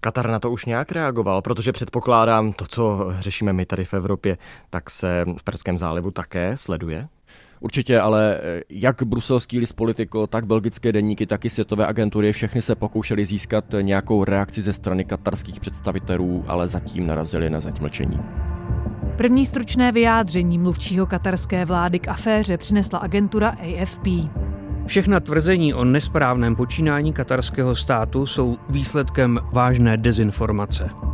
Katar 0.00 0.30
na 0.30 0.38
to 0.38 0.50
už 0.50 0.64
nějak 0.64 0.92
reagoval, 0.92 1.42
protože 1.42 1.72
předpokládám 1.72 2.52
to, 2.52 2.66
co 2.66 3.12
řešíme 3.18 3.52
my 3.52 3.66
tady 3.66 3.84
v 3.84 3.94
Evropě, 3.94 4.38
tak 4.70 4.90
se 4.90 5.24
v 5.36 5.44
Perském 5.44 5.78
zálivu 5.78 6.10
také 6.10 6.56
sleduje? 6.56 7.08
Určitě, 7.60 8.00
ale 8.00 8.38
eh, 8.42 8.62
jak 8.70 9.02
bruselský 9.02 9.58
list 9.58 9.72
politiko, 9.72 10.26
tak 10.26 10.46
belgické 10.46 10.92
deníky, 10.92 11.26
tak 11.26 11.44
i 11.44 11.50
světové 11.50 11.86
agentury, 11.86 12.32
všechny 12.32 12.62
se 12.62 12.74
pokoušeli 12.74 13.26
získat 13.26 13.64
nějakou 13.80 14.24
reakci 14.24 14.62
ze 14.62 14.72
strany 14.72 15.04
katarských 15.04 15.60
představitelů, 15.60 16.44
ale 16.46 16.68
zatím 16.68 17.06
narazili 17.06 17.50
na 17.50 17.60
zeď 17.60 17.80
mlčení. 17.80 18.20
První 19.16 19.46
stručné 19.46 19.92
vyjádření 19.92 20.58
mluvčího 20.58 21.06
katarské 21.06 21.64
vlády 21.64 21.98
k 21.98 22.08
aféře 22.08 22.56
přinesla 22.58 22.98
agentura 22.98 23.48
AFP. 23.48 24.06
Všechna 24.86 25.20
tvrzení 25.20 25.74
o 25.74 25.84
nesprávném 25.84 26.56
počínání 26.56 27.12
katarského 27.12 27.76
státu 27.76 28.26
jsou 28.26 28.58
výsledkem 28.68 29.40
vážné 29.52 29.96
dezinformace. 29.96 31.11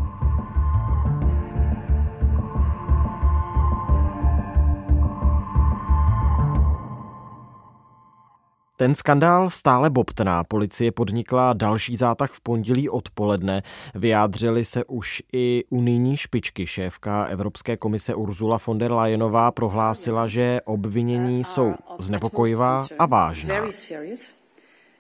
Ten 8.79 8.95
skandál 8.95 9.51
stále 9.51 9.91
bobtná. 9.91 10.45
Policie 10.45 10.93
podnikla 10.93 11.53
další 11.53 11.97
zátah 11.97 12.33
v 12.33 12.41
pondělí 12.41 12.89
odpoledne. 12.89 13.63
Vyjádřili 13.95 14.65
se 14.65 14.85
už 14.85 15.23
i 15.33 15.65
unijní 15.71 16.17
špičky. 16.17 16.67
Šéfka 16.67 17.25
Evropské 17.25 17.77
komise 17.77 18.15
Ursula 18.15 18.59
von 18.67 18.79
der 18.79 18.93
Leyenová 18.93 19.51
prohlásila, 19.51 20.27
že 20.27 20.61
obvinění 20.65 21.45
jsou 21.45 21.75
znepokojivá 21.99 22.87
a 22.99 23.07
vážná. 23.07 23.55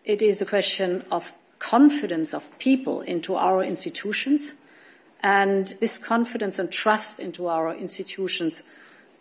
It 0.04 0.22
is 0.22 0.42
a 0.42 0.44
question 0.44 1.02
of 1.10 1.34
confidence 1.70 2.36
of 2.36 2.50
people 2.64 3.04
into 3.04 3.32
our 3.32 3.64
institutions 3.64 4.62
and 5.22 5.78
this 5.78 5.98
confidence 6.08 6.62
and 6.62 6.70
trust 6.82 7.20
into 7.20 7.44
our 7.44 7.74
institutions 7.76 8.64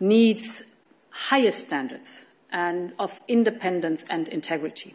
needs 0.00 0.64
highest 1.30 1.58
standards 1.58 2.27
and 2.50 2.92
of 2.96 3.20
independence 3.26 4.06
and 4.14 4.28
integrity. 4.28 4.94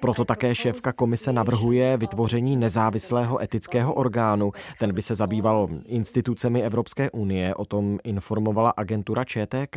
Proto 0.00 0.24
také 0.24 0.54
šéfka 0.54 0.92
komise 0.92 1.32
navrhuje 1.32 1.96
vytvoření 1.96 2.56
nezávislého 2.56 3.42
etického 3.42 3.94
orgánu. 3.94 4.52
Ten 4.78 4.94
by 4.94 5.02
se 5.02 5.14
zabýval 5.14 5.68
institucemi 5.86 6.62
Evropské 6.62 7.10
unie, 7.10 7.54
o 7.54 7.64
tom 7.64 7.98
informovala 8.04 8.70
agentura 8.70 9.24
ČTK. 9.24 9.76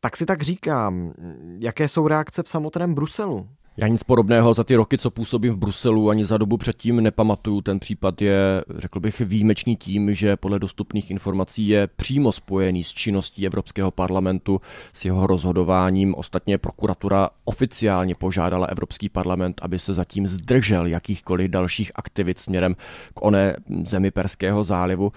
Tak 0.00 0.16
si 0.16 0.26
tak 0.26 0.42
říkám, 0.42 1.12
jaké 1.58 1.88
jsou 1.88 2.08
reakce 2.08 2.42
v 2.42 2.48
samotném 2.48 2.94
Bruselu? 2.94 3.48
Já 3.76 3.88
nic 3.88 4.02
podobného 4.02 4.54
za 4.54 4.64
ty 4.64 4.76
roky, 4.76 4.98
co 4.98 5.10
působím 5.10 5.52
v 5.52 5.56
Bruselu, 5.56 6.10
ani 6.10 6.24
za 6.24 6.38
dobu 6.38 6.56
předtím 6.56 7.00
nepamatuju. 7.00 7.60
Ten 7.60 7.78
případ 7.78 8.22
je, 8.22 8.64
řekl 8.76 9.00
bych, 9.00 9.20
výjimečný 9.20 9.76
tím, 9.76 10.14
že 10.14 10.36
podle 10.36 10.58
dostupných 10.58 11.10
informací 11.10 11.68
je 11.68 11.86
přímo 11.86 12.32
spojený 12.32 12.84
s 12.84 12.88
činností 12.88 13.46
Evropského 13.46 13.90
parlamentu, 13.90 14.60
s 14.92 15.04
jeho 15.04 15.26
rozhodováním. 15.26 16.14
Ostatně 16.14 16.58
prokuratura 16.58 17.30
oficiálně 17.44 18.14
požádala 18.14 18.66
Evropský 18.66 19.08
parlament, 19.08 19.60
aby 19.62 19.78
se 19.78 19.94
zatím 19.94 20.28
zdržel 20.28 20.86
jakýchkoliv 20.86 21.50
dalších 21.50 21.92
aktivit 21.94 22.38
směrem 22.38 22.74
k 23.14 23.24
oné 23.24 23.56
zemi 23.84 24.10
Perského 24.10 24.64
zálivu. 24.64 25.12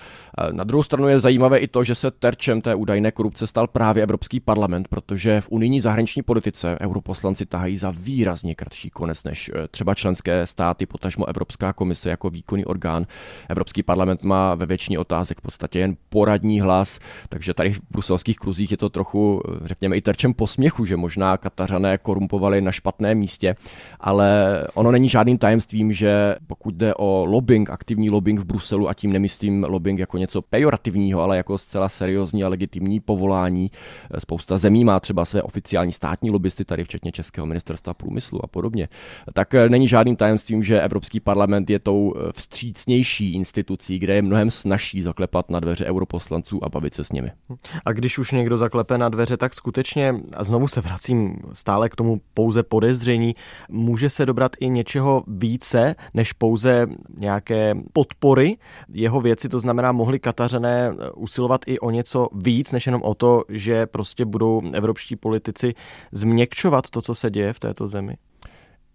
Na 0.51 0.63
druhou 0.63 0.83
stranu 0.83 1.07
je 1.07 1.19
zajímavé 1.19 1.57
i 1.57 1.67
to, 1.67 1.83
že 1.83 1.95
se 1.95 2.11
terčem 2.11 2.61
té 2.61 2.75
údajné 2.75 3.11
korupce 3.11 3.47
stal 3.47 3.67
právě 3.67 4.03
Evropský 4.03 4.39
parlament, 4.39 4.87
protože 4.87 5.41
v 5.41 5.47
unijní 5.49 5.79
zahraniční 5.79 6.21
politice 6.21 6.77
europoslanci 6.81 7.45
tahají 7.45 7.77
za 7.77 7.93
výrazně 7.97 8.44
výrazně 8.45 8.55
kratší 8.55 8.89
konec 8.89 9.23
než 9.23 9.51
eh, 9.53 9.67
třeba 9.67 9.95
členské 9.95 10.45
státy, 10.45 10.85
potažmo 10.85 11.29
Evropská 11.29 11.73
komise 11.73 12.09
jako 12.09 12.29
výkonný 12.29 12.65
orgán. 12.65 13.05
Evropský 13.49 13.83
parlament 13.83 14.23
má 14.23 14.55
ve 14.55 14.65
většině 14.65 14.99
otázek 14.99 15.39
v 15.39 15.41
podstatě 15.41 15.79
jen 15.79 15.97
poradní 16.09 16.61
hlas, 16.61 16.99
takže 17.29 17.53
tady 17.53 17.73
v 17.73 17.79
bruselských 17.91 18.37
kruzích 18.37 18.71
je 18.71 18.77
to 18.77 18.89
trochu, 18.89 19.41
eh, 19.41 19.67
řekněme, 19.67 19.97
i 19.97 20.01
terčem 20.01 20.33
posměchu, 20.33 20.85
že 20.85 20.97
možná 20.97 21.37
Katařané 21.37 21.97
korumpovali 21.97 22.61
na 22.61 22.71
špatném 22.71 23.17
místě, 23.17 23.55
ale 23.99 24.61
ono 24.73 24.91
není 24.91 25.09
žádným 25.09 25.37
tajemstvím, 25.37 25.93
že 25.93 26.35
pokud 26.47 26.75
jde 26.75 26.93
o 26.95 27.25
lobbying, 27.25 27.69
aktivní 27.69 28.09
lobbying 28.09 28.39
v 28.39 28.45
Bruselu, 28.45 28.89
a 28.89 28.93
tím 28.93 29.13
nemyslím 29.13 29.65
lobbying 29.69 29.99
jako 29.99 30.17
něco 30.17 30.41
pejorativního, 30.41 31.21
ale 31.21 31.37
jako 31.37 31.57
zcela 31.57 31.89
seriózní 31.89 32.43
a 32.43 32.47
legitimní 32.49 32.99
povolání. 32.99 33.71
Eh, 34.13 34.19
spousta 34.19 34.57
zemí 34.57 34.83
má 34.83 34.99
třeba 34.99 35.25
své 35.25 35.41
oficiální 35.41 35.91
státní 35.91 36.31
lobbysty, 36.31 36.65
tady 36.65 36.83
včetně 36.83 37.11
Českého 37.11 37.47
ministerstva 37.47 37.93
průmyslu 37.93 38.34
průmyslu 38.35 38.43
a 38.43 38.47
podobně, 38.47 38.87
tak 39.33 39.53
eh, 39.53 39.69
není 39.69 39.87
žádným 39.87 40.15
tajemstvím, 40.15 40.63
že 40.63 40.81
Evropský 40.81 41.19
parlament 41.19 41.69
je 41.69 41.79
tou 41.79 42.13
eh, 42.15 42.31
vstřícnější 42.35 43.33
institucí, 43.33 43.99
kde 43.99 44.15
je 44.15 44.21
mnohem 44.21 44.51
snažší 44.51 45.01
zaklepat 45.01 45.49
na 45.49 45.59
dveře 45.59 45.85
europoslanců 45.85 46.63
a 46.63 46.69
bavit 46.69 46.93
se 46.93 47.03
s 47.03 47.11
nimi. 47.11 47.31
A 47.85 47.91
když 47.91 48.19
už 48.19 48.31
někdo 48.31 48.57
zaklepe 48.57 48.97
na 48.97 49.09
dveře, 49.09 49.37
tak 49.37 49.53
skutečně, 49.53 50.15
a 50.37 50.43
znovu 50.43 50.67
se 50.67 50.81
vracím 50.81 51.35
stále 51.53 51.89
k 51.89 51.95
tomu 51.95 52.21
pouze 52.33 52.63
podezření, 52.63 53.33
může 53.69 54.09
se 54.09 54.25
dobrat 54.25 54.51
i 54.59 54.69
něčeho 54.69 55.23
více, 55.27 55.95
než 56.13 56.33
pouze 56.33 56.87
nějaké 57.17 57.75
podpory 57.93 58.57
jeho 58.93 59.21
věci, 59.21 59.49
to 59.49 59.59
znamená, 59.59 59.91
mohli 59.91 60.19
Katařené 60.19 60.89
eh, 60.89 61.11
usilovat 61.11 61.61
i 61.67 61.79
o 61.79 61.91
něco 61.91 62.27
víc, 62.33 62.71
než 62.71 62.85
jenom 62.85 63.01
o 63.01 63.13
to, 63.15 63.43
že 63.49 63.85
prostě 63.85 64.25
budou 64.25 64.61
evropští 64.73 65.15
politici 65.15 65.73
změkčovat 66.11 66.89
to, 66.89 67.01
co 67.01 67.15
se 67.15 67.31
děje 67.31 67.53
v 67.53 67.59
této 67.59 67.87
zemi 67.87 68.17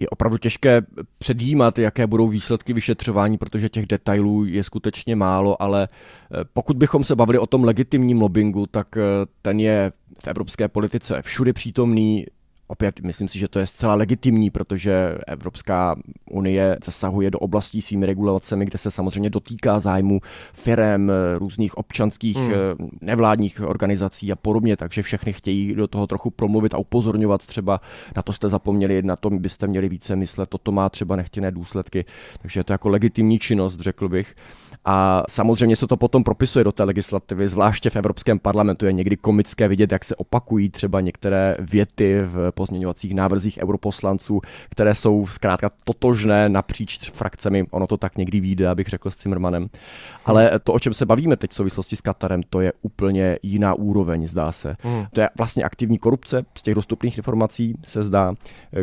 je 0.01 0.09
opravdu 0.09 0.39
těžké 0.39 0.83
předjímat, 1.19 1.79
jaké 1.79 2.07
budou 2.07 2.29
výsledky 2.29 2.73
vyšetřování, 2.73 3.39
protože 3.39 3.69
těch 3.69 3.87
detailů 3.87 4.45
je 4.45 4.65
skutečně 4.65 5.17
málo, 5.17 5.63
ale 5.63 5.89
eh, 5.89 6.45
pokud 6.53 6.77
bychom 6.77 7.05
se 7.05 7.17
bavili 7.17 7.39
o 7.39 7.47
tom 7.47 7.65
legitimním 7.65 8.21
lobbingu, 8.21 8.67
tak 8.67 8.97
eh, 8.97 9.03
ten 9.43 9.61
je 9.61 9.93
v 10.25 10.29
evropské 10.29 10.69
politice 10.69 11.23
všude 11.23 11.53
přítomný, 11.53 12.27
opět 12.71 13.01
myslím 13.01 13.29
si, 13.29 13.39
že 13.39 13.49
to 13.49 13.59
je 13.59 13.67
zcela 13.67 13.95
legitimní, 13.95 14.51
protože 14.51 15.19
Evropská 15.27 15.97
unie 16.31 16.79
zasahuje 16.85 17.31
do 17.31 17.39
oblastí 17.39 17.83
svými 17.83 18.07
regulacemi, 18.07 18.67
kde 18.67 18.79
se 18.79 18.91
samozřejmě 18.91 19.31
dotýká 19.31 19.81
zájmu 19.81 20.21
firem, 20.53 21.13
různých 21.39 21.79
občanských 21.79 22.37
hmm. 22.37 22.51
Eh, 22.51 22.57
nevládních 23.01 23.61
organizací 23.61 24.33
a 24.33 24.37
podobně, 24.37 24.77
takže 24.77 25.03
všechny 25.03 25.33
chtějí 25.33 25.75
do 25.75 25.87
toho 25.87 26.07
trochu 26.07 26.31
promluvit 26.31 26.75
a 26.75 26.79
upozorňovat 26.79 27.47
třeba 27.47 27.81
na 28.17 28.23
to 28.23 28.33
jste 28.33 28.49
zapomněli, 28.49 29.03
na 29.03 29.17
tom 29.17 29.39
byste 29.39 29.67
měli 29.67 29.89
více 29.89 30.17
myslet, 30.17 30.49
toto 30.49 30.73
má 30.73 30.89
třeba 30.89 31.17
nechtěné 31.17 31.51
důsledky, 31.51 32.05
takže 32.43 32.61
je 32.61 32.65
to 32.65 32.73
jako 32.73 32.89
legitimní 32.89 33.39
činnost, 33.39 33.81
řekl 33.81 34.09
bych. 34.09 34.35
A 34.85 35.23
samozřejmě 35.29 35.77
se 35.77 35.87
to 35.87 35.97
potom 35.97 36.25
propisuje 36.25 36.65
do 36.65 36.73
té 36.73 36.85
legislativy, 36.85 37.49
zvláště 37.49 37.91
v 37.91 37.97
Evropském 37.97 38.39
parlamentu 38.39 38.87
je 38.87 38.93
někdy 38.93 39.17
komické 39.17 39.69
vidět, 39.69 39.93
jak 39.93 40.05
se 40.05 40.17
opakují 40.17 40.71
třeba 40.71 41.01
některé 41.01 41.57
věty 41.59 42.21
v 42.23 42.51
pozměňovacích 42.51 43.15
návrzích 43.15 43.59
europoslanců, 43.63 44.41
které 44.71 44.95
jsou 44.95 45.27
zkrátka 45.27 45.71
totožné 45.85 46.49
napříč 46.49 47.11
frakcemi. 47.11 47.67
Ono 47.71 47.87
to 47.87 47.97
tak 47.97 48.19
někdy 48.19 48.41
vyjde, 48.41 48.69
abych 48.69 48.87
řekl 48.87 49.11
s 49.11 49.17
Cimrmanem. 49.17 49.69
Ale 50.27 50.61
to, 50.65 50.73
o 50.73 50.79
čem 50.79 50.95
se 50.95 51.07
bavíme 51.07 51.37
teď 51.37 51.51
v 51.51 51.55
souvislosti 51.55 51.97
s 51.97 52.01
Katarem, 52.01 52.43
to 52.51 52.61
je 52.61 52.73
úplně 52.83 53.39
jiná 53.43 53.75
úroveň, 53.75 54.29
zdá 54.29 54.53
se. 54.53 54.77
Hmm. 54.83 55.05
To 55.13 55.21
je 55.21 55.29
vlastně 55.39 55.65
aktivní 55.65 55.99
korupce 55.99 56.45
z 56.59 56.63
těch 56.63 56.75
dostupných 56.75 57.17
informací, 57.17 57.75
se 57.85 58.03
zdá, 58.03 58.35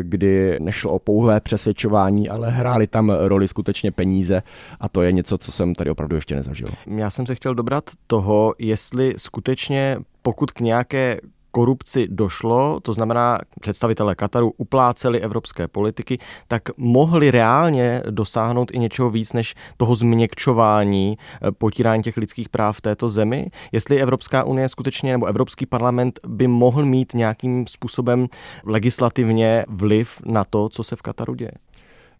kdy 0.02 0.58
nešlo 0.60 0.92
o 0.92 0.98
pouhé 0.98 1.40
přesvědčování, 1.40 2.28
ale 2.28 2.50
hráli 2.50 2.86
tam 2.86 3.10
roli 3.10 3.48
skutečně 3.48 3.90
peníze 3.90 4.42
a 4.80 4.88
to 4.88 5.02
je 5.02 5.12
něco, 5.12 5.38
co 5.38 5.52
jsem 5.52 5.74
tady 5.74 5.87
opravdu 5.90 6.16
ještě 6.16 6.34
nezažil. 6.34 6.68
Já 6.96 7.10
jsem 7.10 7.26
se 7.26 7.34
chtěl 7.34 7.54
dobrat 7.54 7.84
toho, 8.06 8.52
jestli 8.58 9.14
skutečně 9.16 9.96
pokud 10.22 10.50
k 10.50 10.60
nějaké 10.60 11.20
korupci 11.50 12.08
došlo, 12.10 12.80
to 12.80 12.92
znamená 12.92 13.38
představitelé 13.60 14.14
Kataru 14.14 14.52
upláceli 14.56 15.20
evropské 15.20 15.68
politiky, 15.68 16.18
tak 16.48 16.62
mohli 16.76 17.30
reálně 17.30 18.02
dosáhnout 18.10 18.70
i 18.72 18.78
něčeho 18.78 19.10
víc 19.10 19.32
než 19.32 19.54
toho 19.76 19.94
změkčování, 19.94 21.18
eh, 21.18 21.52
potírání 21.52 22.02
těch 22.02 22.16
lidských 22.16 22.48
práv 22.48 22.76
v 22.76 22.80
této 22.80 23.08
zemi. 23.08 23.50
Jestli 23.72 24.00
Evropská 24.00 24.44
unie 24.44 24.68
skutečně 24.68 25.12
nebo 25.12 25.26
Evropský 25.26 25.66
parlament 25.66 26.20
by 26.26 26.46
mohl 26.48 26.84
mít 26.86 27.14
nějakým 27.14 27.66
způsobem 27.66 28.26
legislativně 28.64 29.64
vliv 29.68 30.22
na 30.26 30.44
to, 30.44 30.68
co 30.68 30.82
se 30.82 30.96
v 30.96 31.02
Kataru 31.02 31.34
děje. 31.34 31.52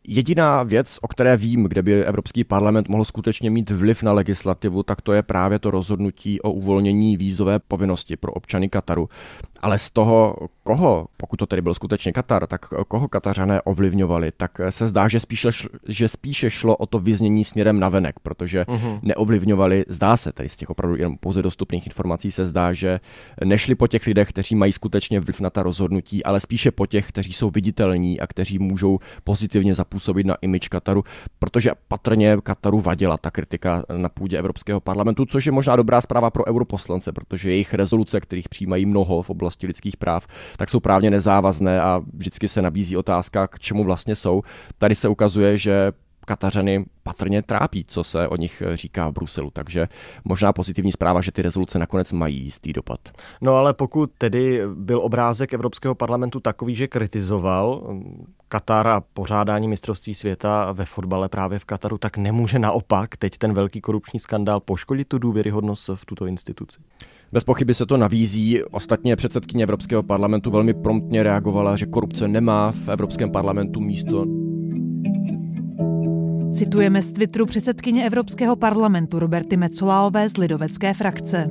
Jediná 0.05 0.63
věc, 0.63 0.99
o 1.03 1.09
které 1.09 1.37
vím, 1.37 1.65
kde 1.65 1.83
by 1.83 2.05
Evropský 2.05 2.45
parlament 2.45 2.89
mohl 2.89 3.05
skutečně 3.05 3.51
mít 3.51 3.71
vliv 3.71 4.03
na 4.03 4.13
legislativu, 4.13 4.83
tak 4.83 5.01
to 5.01 5.13
je 5.13 5.23
právě 5.23 5.59
to 5.59 5.71
rozhodnutí 5.71 6.41
o 6.41 6.53
uvolnění 6.53 7.17
vízové 7.17 7.59
povinnosti 7.59 8.17
pro 8.17 8.33
občany 8.33 8.69
Kataru. 8.69 9.09
Ale 9.61 9.79
z 9.79 9.91
toho, 9.91 10.37
koho, 10.63 11.07
pokud 11.17 11.37
to 11.37 11.47
tedy 11.47 11.63
byl 11.63 11.75
skutečně 11.75 12.13
Katar, 12.13 12.47
tak 12.47 12.67
koho 12.89 13.09
Katařané 13.09 13.63
ovlivňovali, 13.63 14.33
tak 14.37 14.61
se 14.71 14.87
zdá, 14.87 15.09
že 15.09 15.21
spíše, 15.21 15.49
že 15.89 16.09
spíše 16.09 16.51
šlo 16.51 16.77
o 16.77 16.87
to 16.87 16.99
vyznění 16.99 17.45
směrem 17.45 17.81
na 17.81 17.89
venek, 17.89 18.15
protože 18.23 18.63
uh-huh. 18.63 18.99
neovlivňovali, 19.03 19.85
zdá 19.89 20.17
se, 20.17 20.33
tedy 20.33 20.49
z 20.49 20.57
těch 20.57 20.71
opravdu 20.71 20.97
jen 20.97 21.17
pouze 21.21 21.43
dostupných 21.43 21.87
informací 21.87 22.31
se 22.31 22.47
zdá, 22.47 22.73
že 22.73 23.01
nešli 23.45 23.75
po 23.75 23.87
těch 23.87 24.07
lidech, 24.07 24.29
kteří 24.29 24.55
mají 24.55 24.73
skutečně 24.73 25.21
vliv 25.21 25.41
na 25.41 25.51
ta 25.51 25.63
rozhodnutí, 25.63 26.25
ale 26.25 26.41
spíše 26.41 26.71
po 26.71 26.87
těch, 26.87 27.09
kteří 27.09 27.33
jsou 27.33 27.51
viditelní 27.51 28.21
a 28.21 28.27
kteří 28.27 28.59
můžou 28.59 28.99
pozitivně 29.25 29.75
zapůsobit 29.75 29.98
na 30.25 30.35
imič 30.43 30.69
Kataru, 30.69 31.05
protože 31.39 31.71
patrně 31.89 32.37
Kataru 32.43 32.81
vadila 32.81 33.17
ta 33.17 33.31
kritika 33.31 33.85
na 33.97 34.09
půdě 34.09 34.39
Evropského 34.39 34.81
parlamentu, 34.81 35.27
což 35.27 35.47
je 35.47 35.53
možná 35.53 35.77
dobrá 35.77 36.01
zpráva 36.01 36.31
pro 36.31 36.47
europoslance, 36.47 37.13
protože 37.13 37.51
jejich 37.51 37.75
rezoluce, 37.75 38.21
kterých 38.21 38.49
přijímají 38.49 38.87
mnoho 38.87 39.23
v 39.23 39.31
oblasti 39.31 39.67
lidských 39.67 39.97
práv, 39.97 40.27
tak 40.57 40.69
jsou 40.69 40.81
právně 40.81 41.11
nezávazné 41.11 41.81
a 41.81 42.01
vždycky 42.15 42.49
se 42.49 42.63
nabízí 42.63 42.97
otázka, 42.97 43.47
k 43.47 43.59
čemu 43.59 43.85
vlastně 43.85 44.17
jsou. 44.17 44.43
Tady 44.79 44.95
se 44.95 45.09
ukazuje, 45.09 45.59
že 45.59 45.93
Katařany 46.29 46.85
patrně 47.03 47.43
trápí, 47.43 47.85
co 47.85 48.05
se 48.05 48.29
o 48.29 48.37
nich 48.37 48.63
říká 48.75 49.09
v 49.09 49.13
Bruselu. 49.13 49.51
Takže 49.51 49.89
možná 50.25 50.53
pozitivní 50.53 50.93
zpráva, 50.93 51.21
že 51.21 51.33
ty 51.33 51.43
rezoluce 51.43 51.79
nakonec 51.79 52.13
mají 52.13 52.45
jistý 52.45 52.73
dopad. 52.73 53.01
No 53.41 53.57
ale 53.57 53.75
pokud 53.75 54.11
tedy 54.19 54.61
byl 54.75 55.01
obrázek 55.01 55.55
Evropského 55.55 55.95
parlamentu 55.95 56.41
takový, 56.41 56.75
že 56.75 56.87
kritizoval 56.87 57.97
Katar 58.49 58.89
a 58.89 59.01
pořádání 59.01 59.69
mistrovství 59.69 60.15
světa 60.15 60.73
ve 60.73 60.85
fotbale 60.85 61.29
právě 61.29 61.59
v 61.59 61.65
Kataru, 61.65 61.99
tak 61.99 62.17
nemůže 62.17 62.59
naopak 62.59 63.17
teď 63.17 63.39
ten 63.39 63.53
velký 63.53 63.81
korupční 63.81 64.21
skandál 64.21 64.61
poškodit 64.61 65.09
tu 65.09 65.19
důvěryhodnost 65.19 65.91
v 65.95 66.07
tuto 66.07 66.27
instituci? 66.27 66.81
Bez 67.33 67.45
pochyby 67.45 67.75
se 67.75 67.87
to 67.87 67.97
navízí. 67.97 68.63
Ostatně 68.65 69.17
předsedkyně 69.17 69.63
Evropského 69.63 70.03
parlamentu 70.03 70.51
velmi 70.51 70.75
promptně 70.75 71.23
reagovala, 71.23 71.77
že 71.77 71.87
korupce 71.87 72.29
nemá 72.29 72.73
v 72.73 72.89
Evropském 72.89 73.31
parlamentu 73.31 73.81
místo. 73.81 74.48
Citujeme 76.59 77.03
z 77.03 77.13
Twitteru 77.13 77.47
předsedkyně 77.47 78.07
Evropského 78.07 78.57
parlamentu 78.57 79.19
Roberty 79.19 79.57
Mecolaové 79.57 80.29
z 80.29 80.37
lidovecké 80.37 80.95
frakce. 80.95 81.51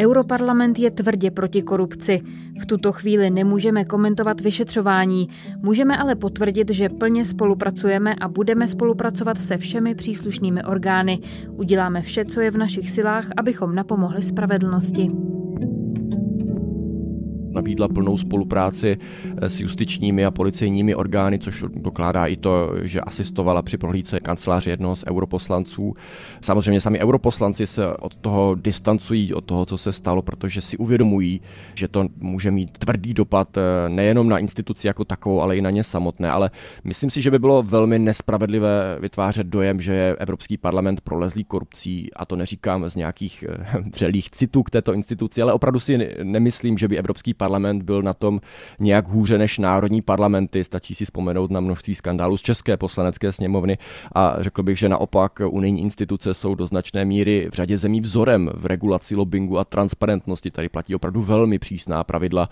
Europarlament 0.00 0.78
je 0.78 0.90
tvrdě 0.90 1.30
proti 1.30 1.62
korupci. 1.62 2.20
V 2.60 2.66
tuto 2.66 2.92
chvíli 2.92 3.30
nemůžeme 3.30 3.84
komentovat 3.84 4.40
vyšetřování, 4.40 5.28
můžeme 5.62 5.96
ale 5.98 6.14
potvrdit, 6.14 6.70
že 6.70 6.88
plně 6.88 7.24
spolupracujeme 7.24 8.14
a 8.14 8.28
budeme 8.28 8.68
spolupracovat 8.68 9.44
se 9.44 9.58
všemi 9.58 9.94
příslušnými 9.94 10.64
orgány. 10.64 11.18
Uděláme 11.50 12.02
vše, 12.02 12.24
co 12.24 12.40
je 12.40 12.50
v 12.50 12.58
našich 12.58 12.90
silách, 12.90 13.26
abychom 13.36 13.74
napomohli 13.74 14.22
spravedlnosti 14.22 15.10
nabídla 17.72 17.88
plnou 17.88 18.18
spolupráci 18.18 18.96
eh, 19.42 19.48
s 19.48 19.60
justičními 19.60 20.24
a 20.24 20.30
policejními 20.30 20.94
orgány, 20.94 21.38
což 21.38 21.64
dokládá 21.74 22.26
i 22.26 22.36
to, 22.36 22.72
že 22.82 23.00
asistovala 23.00 23.62
při 23.62 23.78
prohlídce 23.78 24.20
kanceláře 24.20 24.70
jednoho 24.70 24.96
z 24.96 25.04
europoslanců. 25.06 25.94
Samozřejmě 26.40 26.80
sami 26.80 27.00
europoslanci 27.00 27.66
se 27.66 27.96
od 27.96 28.14
toho 28.14 28.54
distancují, 28.54 29.34
od 29.34 29.44
toho, 29.44 29.66
co 29.66 29.78
se 29.78 29.92
stalo, 29.92 30.22
protože 30.22 30.60
si 30.60 30.76
uvědomují, 30.76 31.40
že 31.74 31.88
to 31.88 32.08
může 32.20 32.50
mít 32.50 32.78
tvrdý 32.78 33.14
dopad 33.14 33.56
eh, 33.56 33.88
nejenom 33.88 34.28
na 34.28 34.38
instituci 34.38 34.86
jako 34.86 35.04
takovou, 35.04 35.40
ale 35.40 35.56
i 35.56 35.60
na 35.60 35.70
ně 35.70 35.84
samotné. 35.84 36.30
Ale 36.30 36.50
myslím 36.84 37.10
si, 37.10 37.22
že 37.22 37.30
by 37.30 37.38
bylo 37.38 37.62
velmi 37.62 37.98
nespravedlivé 37.98 38.98
vytvářet 39.00 39.46
dojem, 39.46 39.80
že 39.80 39.92
je 39.94 40.16
Evropský 40.16 40.56
parlament 40.56 41.00
prolezlý 41.00 41.44
korupcí, 41.44 42.12
a 42.12 42.26
to 42.26 42.36
neříkám 42.36 42.90
z 42.90 42.96
nějakých 42.96 43.44
vřelých 43.92 44.26
eh, 44.26 44.36
citů 44.36 44.62
k 44.62 44.70
této 44.70 44.92
instituci, 44.94 45.42
ale 45.42 45.52
opravdu 45.52 45.80
si 45.80 46.14
nemyslím, 46.22 46.78
že 46.78 46.88
by 46.88 46.98
Evropský 46.98 47.34
parlament 47.34 47.61
byl 47.82 48.02
na 48.02 48.14
tom 48.14 48.40
nějak 48.78 49.08
hůře 49.08 49.38
než 49.38 49.58
národní 49.58 50.02
parlamenty. 50.02 50.64
Stačí 50.64 50.94
si 50.94 51.04
vzpomenout 51.04 51.50
na 51.50 51.60
množství 51.60 51.94
skandálů 51.94 52.36
z 52.36 52.42
České 52.42 52.76
poslanecké 52.76 53.32
sněmovny 53.32 53.78
a 54.14 54.36
řekl 54.38 54.62
bych, 54.62 54.78
že 54.78 54.88
naopak 54.88 55.40
unijní 55.48 55.82
instituce 55.82 56.34
jsou 56.34 56.54
do 56.54 56.66
značné 56.66 57.04
míry 57.04 57.48
v 57.50 57.54
řadě 57.54 57.78
zemí 57.78 58.00
vzorem 58.00 58.50
v 58.54 58.66
regulaci 58.66 59.14
lobbingu 59.14 59.58
a 59.58 59.64
transparentnosti. 59.64 60.50
Tady 60.50 60.68
platí 60.68 60.94
opravdu 60.94 61.22
velmi 61.22 61.58
přísná 61.58 62.04
pravidla, 62.04 62.48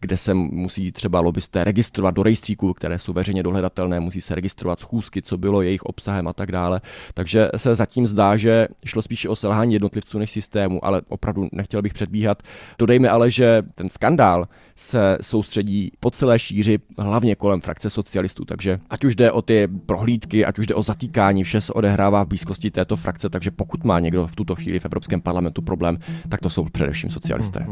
kde 0.00 0.16
se 0.16 0.34
musí 0.34 0.92
třeba 0.92 1.20
lobbysté 1.20 1.64
registrovat 1.64 2.14
do 2.14 2.22
rejstříků, 2.22 2.74
které 2.74 2.98
jsou 2.98 3.12
veřejně 3.12 3.42
dohledatelné, 3.42 4.00
musí 4.00 4.20
se 4.20 4.34
registrovat 4.34 4.80
schůzky, 4.80 5.22
co 5.22 5.36
bylo 5.36 5.62
jejich 5.62 5.82
obsahem 5.82 6.28
a 6.28 6.32
tak 6.32 6.52
dále. 6.52 6.80
Takže 7.14 7.48
se 7.56 7.74
zatím 7.74 8.06
zdá, 8.06 8.36
že 8.36 8.68
šlo 8.84 9.02
spíše 9.02 9.28
o 9.28 9.36
selhání 9.36 9.72
jednotlivců 9.72 10.18
než 10.18 10.30
systému, 10.30 10.84
ale 10.84 11.02
opravdu 11.08 11.48
nechtěl 11.52 11.82
bych 11.82 11.94
předbíhat. 11.94 12.42
Dodejme 12.78 13.08
ale, 13.08 13.30
že 13.30 13.62
ten 13.74 13.88
skandál 13.88 14.41
skandál 14.42 14.62
se 14.76 15.18
soustředí 15.20 15.90
po 16.00 16.10
celé 16.10 16.38
šíři, 16.38 16.78
hlavně 16.98 17.34
kolem 17.34 17.60
frakce 17.60 17.90
socialistů. 17.90 18.44
Takže 18.44 18.78
ať 18.90 19.04
už 19.04 19.14
jde 19.14 19.32
o 19.32 19.42
ty 19.42 19.68
prohlídky, 19.86 20.44
ať 20.44 20.58
už 20.58 20.66
jde 20.66 20.74
o 20.74 20.82
zatýkání, 20.82 21.44
vše 21.44 21.60
se 21.60 21.72
odehrává 21.72 22.24
v 22.24 22.28
blízkosti 22.28 22.70
této 22.70 22.96
frakce, 22.96 23.30
takže 23.30 23.50
pokud 23.50 23.84
má 23.84 24.00
někdo 24.00 24.26
v 24.26 24.36
tuto 24.36 24.54
chvíli 24.54 24.80
v 24.80 24.84
Evropském 24.84 25.20
parlamentu 25.20 25.62
problém, 25.62 25.98
tak 26.28 26.40
to 26.40 26.50
jsou 26.50 26.64
především 26.64 27.10
socialisté. 27.10 27.66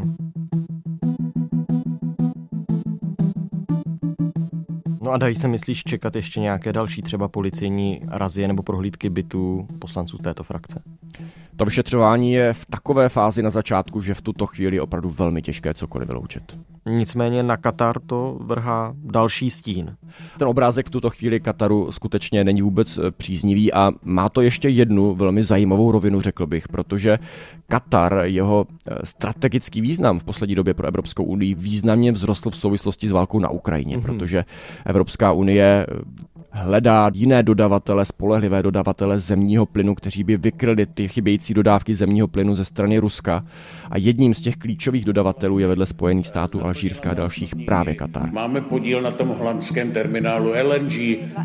No 5.02 5.10
a 5.10 5.16
dají 5.16 5.34
se, 5.34 5.48
myslíš, 5.48 5.84
čekat 5.84 6.16
ještě 6.16 6.40
nějaké 6.40 6.72
další 6.72 7.02
třeba 7.02 7.28
policejní 7.28 8.00
razie 8.08 8.48
nebo 8.48 8.62
prohlídky 8.62 9.10
bytů 9.10 9.68
poslanců 9.78 10.18
této 10.18 10.42
frakce? 10.42 10.82
To 11.60 11.64
vyšetřování 11.64 12.32
je 12.32 12.52
v 12.52 12.66
takové 12.66 13.08
fázi 13.08 13.42
na 13.42 13.50
začátku, 13.50 14.00
že 14.00 14.14
v 14.14 14.20
tuto 14.20 14.46
chvíli 14.46 14.76
je 14.76 14.82
opravdu 14.82 15.10
velmi 15.10 15.42
těžké 15.42 15.74
cokoliv 15.74 16.08
vyloučit. 16.08 16.58
Nicméně 16.86 17.42
na 17.42 17.56
Katar 17.56 18.00
to 18.06 18.38
vrhá 18.40 18.94
další 19.04 19.50
stín. 19.50 19.96
Ten 20.38 20.48
obrázek 20.48 20.86
v 20.86 20.90
tuto 20.90 21.10
chvíli 21.10 21.40
Kataru 21.40 21.92
skutečně 21.92 22.44
není 22.44 22.62
vůbec 22.62 22.98
eh, 22.98 23.10
příznivý 23.10 23.72
a 23.72 23.90
má 24.02 24.28
to 24.28 24.40
ještě 24.40 24.68
jednu 24.68 25.14
velmi 25.14 25.44
zajímavou 25.44 25.92
rovinu, 25.92 26.20
řekl 26.20 26.46
bych, 26.46 26.68
protože 26.68 27.18
Katar, 27.68 28.20
jeho 28.24 28.66
eh, 28.86 28.94
strategický 29.04 29.80
význam 29.80 30.18
v 30.18 30.24
poslední 30.24 30.54
době 30.54 30.74
pro 30.74 30.86
Evropskou 30.86 31.24
unii 31.24 31.54
významně 31.54 32.12
vzrostl 32.12 32.50
v 32.50 32.56
souvislosti 32.56 33.08
s 33.08 33.12
válkou 33.12 33.38
na 33.38 33.48
Ukrajině, 33.48 33.98
mm-hmm. 33.98 34.02
protože 34.02 34.44
Evropská 34.86 35.32
unie 35.32 35.86
eh, 35.88 36.39
hledá 36.52 37.10
jiné 37.14 37.42
dodavatele, 37.42 38.04
spolehlivé 38.04 38.62
dodavatele 38.62 39.20
zemního 39.20 39.66
plynu, 39.66 39.94
kteří 39.94 40.24
by 40.24 40.36
vykryli 40.36 40.86
ty 40.86 41.08
chybějící 41.08 41.54
dodávky 41.54 41.94
zemního 41.94 42.28
plynu 42.28 42.54
ze 42.54 42.64
strany 42.64 42.98
Ruska. 42.98 43.44
A 43.90 43.98
jedním 43.98 44.34
z 44.34 44.40
těch 44.40 44.56
klíčových 44.56 45.04
dodavatelů 45.04 45.58
je 45.58 45.66
vedle 45.66 45.86
Spojených 45.86 46.26
států 46.26 46.64
Alžírska 46.64 47.10
a 47.10 47.14
dalších 47.14 47.54
právě 47.66 47.94
Katar. 47.94 48.32
Máme 48.32 48.60
podíl 48.60 49.00
na 49.00 49.10
tom 49.10 49.28
holandském 49.28 49.92
terminálu 49.92 50.52
LNG. 50.62 50.92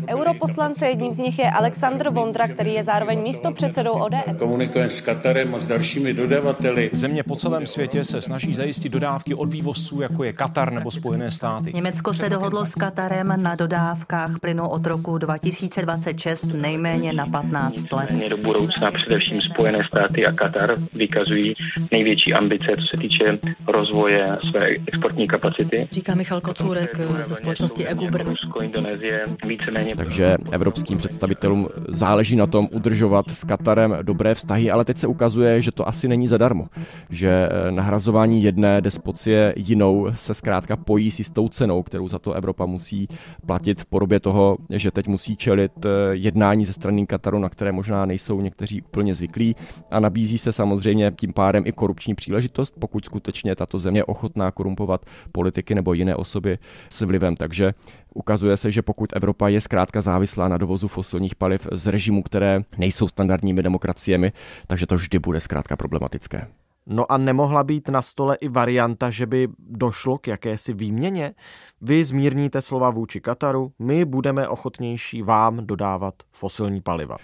Europoslance 0.08 0.86
jedním 0.86 1.14
z 1.14 1.18
nich 1.18 1.38
je 1.38 1.50
Aleksandr 1.50 2.10
Vondra, 2.10 2.48
který 2.48 2.74
je 2.74 2.84
zároveň 2.84 3.22
místo 3.22 3.52
předsedou 3.52 3.92
ODS. 3.92 4.38
Komunikujeme 4.38 4.90
s 4.90 5.00
Katarem 5.00 5.54
a 5.54 5.58
s 5.58 5.66
dalšími 5.66 6.14
dodavateli. 6.14 6.90
Země 6.92 7.22
po 7.22 7.36
celém 7.36 7.66
světě 7.66 8.04
se 8.04 8.22
snaží 8.22 8.54
zajistit 8.54 8.88
dodávky 8.88 9.34
od 9.34 9.52
vývozců, 9.52 10.00
jako 10.00 10.24
je 10.24 10.32
Katar 10.32 10.72
nebo 10.72 10.90
Spojené 10.90 11.30
státy. 11.30 11.72
Německo 11.74 12.14
se 12.14 12.28
dohodlo 12.28 12.66
s 12.66 12.74
Katarem 12.74 13.42
na 13.42 13.54
dodávkách 13.54 14.38
plynu 14.40 14.68
od 14.68 14.86
roku 14.86 15.05
roku 15.06 15.18
2026 15.18 16.46
nejméně 16.46 17.12
na 17.12 17.26
15 17.26 17.92
let. 17.92 18.10
Do 18.30 18.36
budoucna 18.36 18.90
především 18.90 19.40
Spojené 19.40 19.78
státy 19.88 20.26
a 20.26 20.32
Katar 20.32 20.76
vykazují 20.94 21.54
největší 21.92 22.34
ambice, 22.34 22.66
co 22.66 22.96
se 22.96 22.96
týče 23.00 23.38
rozvoje 23.68 24.38
své 24.50 24.66
exportní 24.86 25.28
kapacity. 25.28 25.88
Říká 25.90 26.14
Michal 26.14 26.40
Kocůrek 26.40 27.00
ze 27.22 27.34
společnosti 27.34 27.86
EGU 27.86 28.10
Brno. 28.10 28.30
Rusko, 28.30 28.60
Indonésie, 28.60 29.26
víceméně. 29.46 29.96
Takže 29.96 30.36
evropským 30.52 30.98
představitelům 30.98 31.68
záleží 31.88 32.36
na 32.36 32.46
tom 32.46 32.68
udržovat 32.72 33.26
s 33.30 33.44
Katarem 33.44 33.98
dobré 34.02 34.34
vztahy, 34.34 34.70
ale 34.70 34.84
teď 34.84 34.96
se 34.96 35.06
ukazuje, 35.06 35.60
že 35.60 35.72
to 35.72 35.88
asi 35.88 36.08
není 36.08 36.28
zadarmo. 36.28 36.66
Že 37.10 37.48
nahrazování 37.70 38.42
jedné 38.42 38.80
despocie 38.80 39.54
jinou 39.56 40.08
se 40.14 40.34
zkrátka 40.34 40.76
pojí 40.76 41.10
s 41.10 41.18
jistou 41.18 41.48
cenou, 41.48 41.82
kterou 41.82 42.08
za 42.08 42.18
to 42.18 42.32
Evropa 42.32 42.66
musí 42.66 43.08
platit 43.46 43.80
v 43.80 43.86
podobě 43.86 44.20
toho, 44.20 44.56
že 44.70 44.85
teď 44.90 45.06
musí 45.06 45.36
čelit 45.36 45.72
eh, 45.84 45.88
jednání 46.12 46.64
ze 46.64 46.72
strany 46.72 47.06
Kataru, 47.06 47.38
na 47.38 47.48
které 47.48 47.72
možná 47.72 48.06
nejsou 48.06 48.40
někteří 48.40 48.82
úplně 48.82 49.14
zvyklí 49.14 49.56
a 49.90 50.00
nabízí 50.00 50.38
se 50.38 50.52
samozřejmě 50.52 51.12
tím 51.20 51.32
pádem 51.32 51.62
i 51.66 51.72
korupční 51.72 52.14
příležitost, 52.14 52.74
pokud 52.78 53.04
skutečně 53.04 53.56
tato 53.56 53.78
země 53.78 54.00
je 54.00 54.04
ochotná 54.04 54.50
korumpovat 54.50 55.06
politiky 55.32 55.74
nebo 55.74 55.92
jiné 55.92 56.16
osoby 56.16 56.58
s 56.88 57.00
vlivem. 57.00 57.36
Takže 57.36 57.74
ukazuje 58.14 58.56
se, 58.56 58.72
že 58.72 58.82
pokud 58.82 59.16
Evropa 59.16 59.48
je 59.48 59.60
zkrátka 59.60 60.00
závislá 60.00 60.48
na 60.48 60.56
dovozu 60.56 60.88
fosilních 60.88 61.34
paliv 61.34 61.68
z 61.72 61.86
režimů, 61.86 62.22
které 62.22 62.60
nejsou 62.78 63.08
standardními 63.08 63.62
demokraciemi, 63.62 64.32
takže 64.66 64.86
to 64.86 64.94
vždy 64.94 65.18
bude 65.18 65.40
zkrátka 65.40 65.76
problematické. 65.76 66.46
No 66.86 67.12
a 67.12 67.18
nemohla 67.18 67.64
být 67.64 67.88
na 67.88 68.02
stole 68.02 68.36
i 68.40 68.48
varianta, 68.48 69.10
že 69.10 69.26
by 69.26 69.48
došlo 69.58 70.18
k 70.18 70.28
jakési 70.28 70.72
výměně? 70.72 71.34
Vy 71.80 72.04
zmírníte 72.04 72.62
slova 72.62 72.90
vůči 72.90 73.20
Kataru, 73.20 73.72
my 73.78 74.04
budeme 74.04 74.48
ochotnější 74.48 75.22
vám 75.22 75.66
dodávat 75.66 76.14
fosilní 76.32 76.80
paliva. 76.80 77.16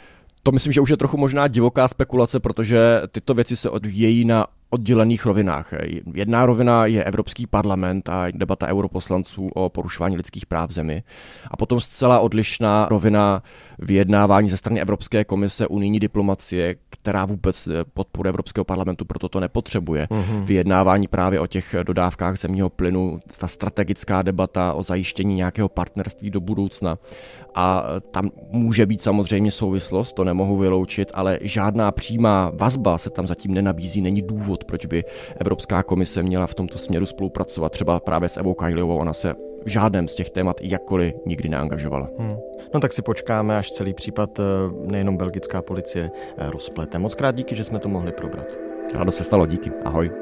To 0.42 0.53
myslím, 0.53 0.72
že 0.72 0.81
už 0.81 0.90
je 0.90 0.96
trochu 0.96 1.16
možná 1.16 1.48
divoká 1.48 1.88
spekulace, 1.88 2.40
protože 2.40 3.03
tyto 3.11 3.35
věci 3.35 3.57
se 3.57 3.70
odvíjejí 3.70 4.25
na 4.25 4.46
oddělených 4.73 5.27
rovinách. 5.27 5.73
Jedna 6.15 6.47
rovina 6.47 6.87
je 6.87 7.05
Evropský 7.05 7.47
parlament 7.47 8.09
a 8.09 8.25
debata 8.31 8.67
europoslanců 8.67 9.49
o 9.55 9.69
porušování 9.69 10.17
lidských 10.17 10.47
práv 10.47 10.71
v 10.71 10.73
zemi. 10.73 11.03
A 11.51 11.57
potom 11.57 11.81
zcela 11.81 12.21
odlišná 12.21 12.87
rovina 12.91 13.43
vyjednávání 13.79 14.51
ze 14.51 14.57
strany 14.57 14.81
Evropské 14.81 15.25
komise 15.25 15.67
unijní 15.67 16.01
diplomacie, 16.01 16.75
která 16.91 17.25
vůbec 17.25 17.69
podporu 17.95 18.29
Evropského 18.29 18.65
parlamentu 18.65 19.05
proto 19.05 19.29
to 19.29 19.41
nepotřebuje. 19.41 20.07
Mm-hmm. 20.11 20.45
Vyjednávání 20.45 21.09
právě 21.09 21.41
o 21.41 21.47
těch 21.47 21.75
dodávkách 21.83 22.39
zemního 22.39 22.71
plynu, 22.71 23.21
ta 23.39 23.47
strategická 23.47 24.23
debata 24.23 24.73
o 24.73 24.83
zajištění 24.83 25.35
nějakého 25.35 25.69
partnerství 25.69 26.31
do 26.31 26.41
budoucna. 26.41 26.99
A 27.55 27.85
tam 28.11 28.31
může 28.51 28.87
být 28.87 29.03
samozřejmě 29.03 29.51
souvislost, 29.51 30.12
to 30.12 30.25
nemohu 30.25 30.57
vyloučit, 30.57 31.11
ale 31.15 31.38
žádná 31.43 31.93
přímá 31.93 32.53
vazba 32.55 32.99
se 32.99 33.11
tam 33.11 33.27
zatím 33.27 33.55
nenabízí, 33.55 34.01
není 34.01 34.23
důvod, 34.23 34.65
proč 34.65 34.87
by 34.87 35.05
Evropská 35.37 35.83
komise 35.83 36.23
měla 36.23 36.47
v 36.47 36.55
tomto 36.55 36.79
směru 36.79 37.07
spolupracovat. 37.07 37.73
Třeba 37.73 38.01
právě 38.01 38.29
s 38.29 38.37
Evou 38.37 38.55
Kajliovou, 38.55 38.97
ona 38.97 39.12
se 39.12 39.35
v 39.65 39.69
žádném 39.69 40.09
z 40.09 40.15
těch 40.15 40.31
témat 40.31 40.57
jakkoliv 40.62 41.15
nikdy 41.27 41.49
neangažovala. 41.49 42.09
Hmm. 42.19 42.37
No 42.75 42.81
tak 42.81 42.93
si 42.93 43.03
počkáme, 43.03 43.59
až 43.59 43.71
celý 43.71 43.95
případ 43.95 44.38
eh, 44.38 44.43
nejenom 44.91 45.17
belgická 45.17 45.62
policie 45.62 46.11
eh, 46.38 46.51
rozplete. 46.51 46.99
Moc 46.99 47.15
krát 47.15 47.35
díky, 47.35 47.55
že 47.55 47.65
jsme 47.65 47.79
to 47.79 47.88
mohli 47.88 48.12
probrat. 48.12 48.47
Rádo 48.95 49.12
se 49.12 49.25
stalo, 49.25 49.47
díky. 49.47 49.71
Ahoj. 49.85 50.22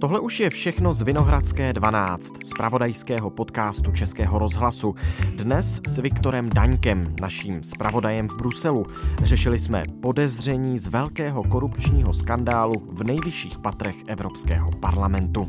Tohle 0.00 0.20
už 0.20 0.40
je 0.40 0.50
všechno 0.50 0.92
z 0.92 1.02
Vinohradské 1.02 1.72
12, 1.72 2.44
z 2.44 2.50
pravodajského 2.56 3.30
podcastu 3.30 3.92
Českého 3.92 4.38
rozhlasu. 4.38 4.94
Dnes 5.34 5.80
s 5.88 5.98
Viktorem 5.98 6.48
Daňkem, 6.48 7.14
naším 7.20 7.64
zpravodajem 7.64 8.28
v 8.28 8.36
Bruselu. 8.36 8.86
Řešili 9.22 9.58
jsme 9.58 9.82
podezření 10.02 10.78
z 10.78 10.88
velkého 10.88 11.42
korupčního 11.44 12.12
skandálu 12.12 12.74
v 12.92 13.04
nejvyšších 13.04 13.58
patrech 13.58 13.96
Evropského 14.06 14.70
parlamentu. 14.70 15.48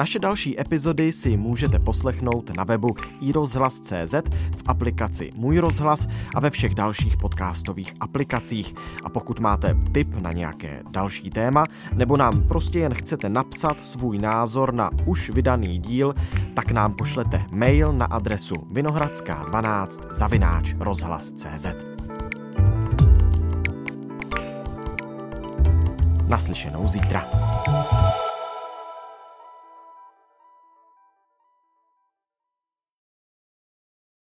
Naše 0.00 0.18
další 0.18 0.60
epizody 0.60 1.12
si 1.12 1.36
můžete 1.36 1.78
poslechnout 1.78 2.56
na 2.56 2.64
webu 2.64 2.96
iRozhlas.cz, 3.20 4.14
v 4.56 4.62
aplikaci 4.66 5.32
Můj 5.34 5.58
rozhlas 5.58 6.06
a 6.34 6.40
ve 6.40 6.50
všech 6.50 6.74
dalších 6.74 7.16
podcastových 7.16 7.94
aplikacích. 8.00 8.74
A 9.04 9.08
pokud 9.08 9.40
máte 9.40 9.76
tip 9.92 10.14
na 10.14 10.32
nějaké 10.32 10.82
další 10.90 11.30
téma, 11.30 11.64
nebo 11.92 12.16
nám 12.16 12.42
prostě 12.42 12.78
jen 12.78 12.94
chcete 12.94 13.28
napsat 13.28 13.80
svůj 13.80 14.18
názor 14.18 14.74
na 14.74 14.90
už 15.06 15.30
vydaný 15.30 15.78
díl, 15.78 16.14
tak 16.54 16.72
nám 16.72 16.94
pošlete 16.94 17.44
mail 17.50 17.92
na 17.92 18.06
adresu 18.06 18.54
vinohradská12 18.54 20.14
zavináč 20.14 20.74
rozhlas.cz. 20.78 21.66
Naslyšenou 26.28 26.86
zítra. 26.86 27.30